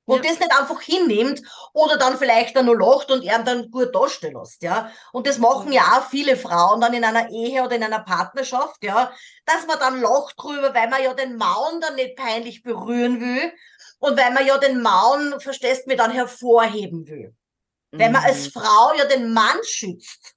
Und 0.05 0.25
ja. 0.25 0.31
das 0.31 0.39
nicht 0.39 0.51
einfach 0.51 0.81
hinnimmt 0.81 1.41
oder 1.71 1.97
dann 1.97 2.17
vielleicht 2.17 2.57
dann 2.57 2.65
nur 2.65 2.77
lacht 2.77 3.09
und 3.09 3.23
er 3.23 3.41
dann 3.41 3.71
gut 3.71 3.95
dastehen 3.95 4.33
lässt, 4.33 4.61
ja. 4.61 4.91
Und 5.13 5.27
das 5.27 5.37
machen 5.37 5.71
ja 5.71 5.81
auch 5.97 6.09
viele 6.09 6.35
Frauen 6.35 6.81
dann 6.81 6.93
in 6.93 7.05
einer 7.05 7.29
Ehe 7.29 7.63
oder 7.63 7.77
in 7.77 7.83
einer 7.83 8.03
Partnerschaft, 8.03 8.83
ja, 8.83 9.13
dass 9.45 9.65
man 9.65 9.79
dann 9.79 10.01
lacht 10.01 10.35
drüber, 10.37 10.73
weil 10.73 10.89
man 10.89 11.01
ja 11.01 11.13
den 11.13 11.37
Maun 11.37 11.79
dann 11.79 11.95
nicht 11.95 12.17
peinlich 12.17 12.63
berühren 12.63 13.21
will 13.21 13.53
und 14.03 14.17
weil 14.17 14.33
man 14.33 14.45
ja 14.45 14.57
den 14.57 14.81
Maun, 14.81 15.39
verstehst 15.39 15.87
mir, 15.87 15.95
dann 15.95 16.11
hervorheben 16.11 17.07
will. 17.07 17.33
Mhm. 17.91 17.99
Weil 17.99 18.11
man 18.11 18.23
als 18.25 18.47
mhm. 18.47 18.59
Frau 18.59 18.93
ja 18.97 19.05
den 19.05 19.33
Mann 19.33 19.63
schützt. 19.63 20.35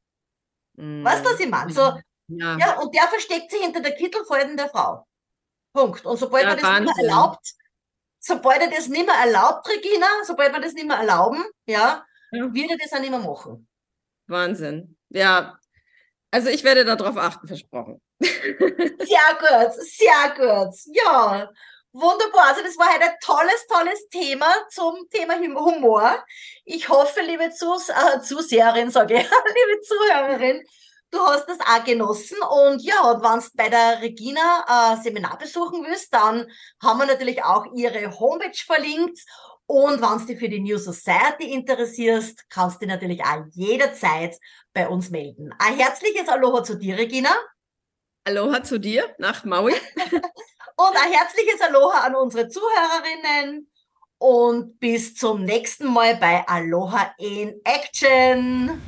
Mhm. 0.74 1.04
Weißt 1.04 1.24
du, 1.24 1.30
was 1.30 1.40
ich 1.40 1.48
meine? 1.48 1.72
So, 1.72 1.80
ja. 2.28 2.56
ja, 2.58 2.78
und 2.78 2.94
der 2.94 3.08
versteckt 3.08 3.50
sich 3.50 3.60
hinter 3.60 3.80
der 3.80 3.96
Kittelfalten 3.96 4.56
der 4.56 4.68
Frau. 4.68 5.04
Punkt. 5.72 6.06
Und 6.06 6.16
sobald 6.16 6.44
ja, 6.44 6.50
man 6.50 6.58
das 6.58 6.64
Wahnsinn. 6.64 6.84
nicht 6.84 6.96
mehr 6.96 7.06
erlaubt, 7.06 7.54
sobald 8.20 8.60
er 8.60 8.70
das 8.70 8.86
nicht 8.86 9.04
mehr 9.04 9.16
erlaubt, 9.16 9.68
Regina, 9.68 10.06
sobald 10.24 10.52
wir 10.52 10.60
das 10.60 10.74
nicht 10.74 10.86
mehr 10.86 10.98
erlauben, 10.98 11.44
ja, 11.66 12.04
ja. 12.30 12.54
wird 12.54 12.70
er 12.70 12.78
das 12.78 12.92
auch 12.92 13.00
nicht 13.00 13.10
mehr 13.10 13.18
machen. 13.18 13.66
Wahnsinn. 14.28 14.96
Ja. 15.08 15.58
Also 16.30 16.50
ich 16.50 16.62
werde 16.62 16.84
darauf 16.84 17.16
achten, 17.16 17.48
versprochen. 17.48 18.00
Sehr 18.20 19.36
gut, 19.40 19.74
sehr 19.82 20.34
gut. 20.36 20.74
Ja. 20.86 21.50
Wunderbar. 21.98 22.48
Also 22.48 22.62
das 22.62 22.76
war 22.76 22.92
heute 22.92 23.04
ein 23.04 23.16
tolles, 23.22 23.66
tolles 23.68 24.08
Thema 24.08 24.52
zum 24.68 25.08
Thema 25.08 25.38
Humor. 25.38 26.22
Ich 26.66 26.90
hoffe, 26.90 27.22
liebe 27.22 27.50
Zus 27.50 27.88
äh, 27.88 28.20
Zuseherin, 28.20 28.90
sage 28.90 29.14
ich, 29.14 29.22
liebe 29.22 29.80
Zuhörerin, 29.80 30.62
du 31.10 31.20
hast 31.20 31.48
das 31.48 31.58
auch 31.60 31.84
genossen. 31.84 32.36
Und 32.42 32.82
ja, 32.82 33.00
und 33.10 33.22
wenn 33.22 33.40
du 33.40 33.46
bei 33.54 33.70
der 33.70 34.02
Regina 34.02 34.92
äh, 34.92 35.02
Seminar 35.02 35.38
besuchen 35.38 35.86
willst, 35.86 36.12
dann 36.12 36.46
haben 36.82 36.98
wir 36.98 37.06
natürlich 37.06 37.42
auch 37.42 37.64
ihre 37.74 38.20
Homepage 38.20 38.62
verlinkt. 38.66 39.18
Und 39.64 40.02
wenn 40.02 40.18
du 40.18 40.26
dich 40.26 40.38
für 40.38 40.50
die 40.50 40.60
New 40.60 40.76
Society 40.76 41.50
interessierst, 41.50 42.50
kannst 42.50 42.76
du 42.76 42.80
dich 42.80 42.94
natürlich 42.94 43.24
auch 43.24 43.44
jederzeit 43.52 44.36
bei 44.74 44.86
uns 44.86 45.08
melden. 45.08 45.54
Ein 45.58 45.78
herzliches 45.78 46.28
Aloha 46.28 46.62
zu 46.62 46.74
dir, 46.74 46.98
Regina. 46.98 47.34
Aloha 48.24 48.62
zu 48.62 48.78
dir 48.78 49.14
nach 49.16 49.44
Maui. 49.44 49.72
und 50.76 50.96
ein 50.96 51.12
herzliches 51.12 51.60
Aloha 51.60 52.06
an 52.06 52.14
unsere 52.14 52.48
Zuhörerinnen. 52.48 53.70
Und 54.18 54.80
bis 54.80 55.14
zum 55.14 55.44
nächsten 55.44 55.92
Mal 55.92 56.16
bei 56.16 56.46
Aloha 56.46 57.14
in 57.18 57.60
Action. 57.64 58.80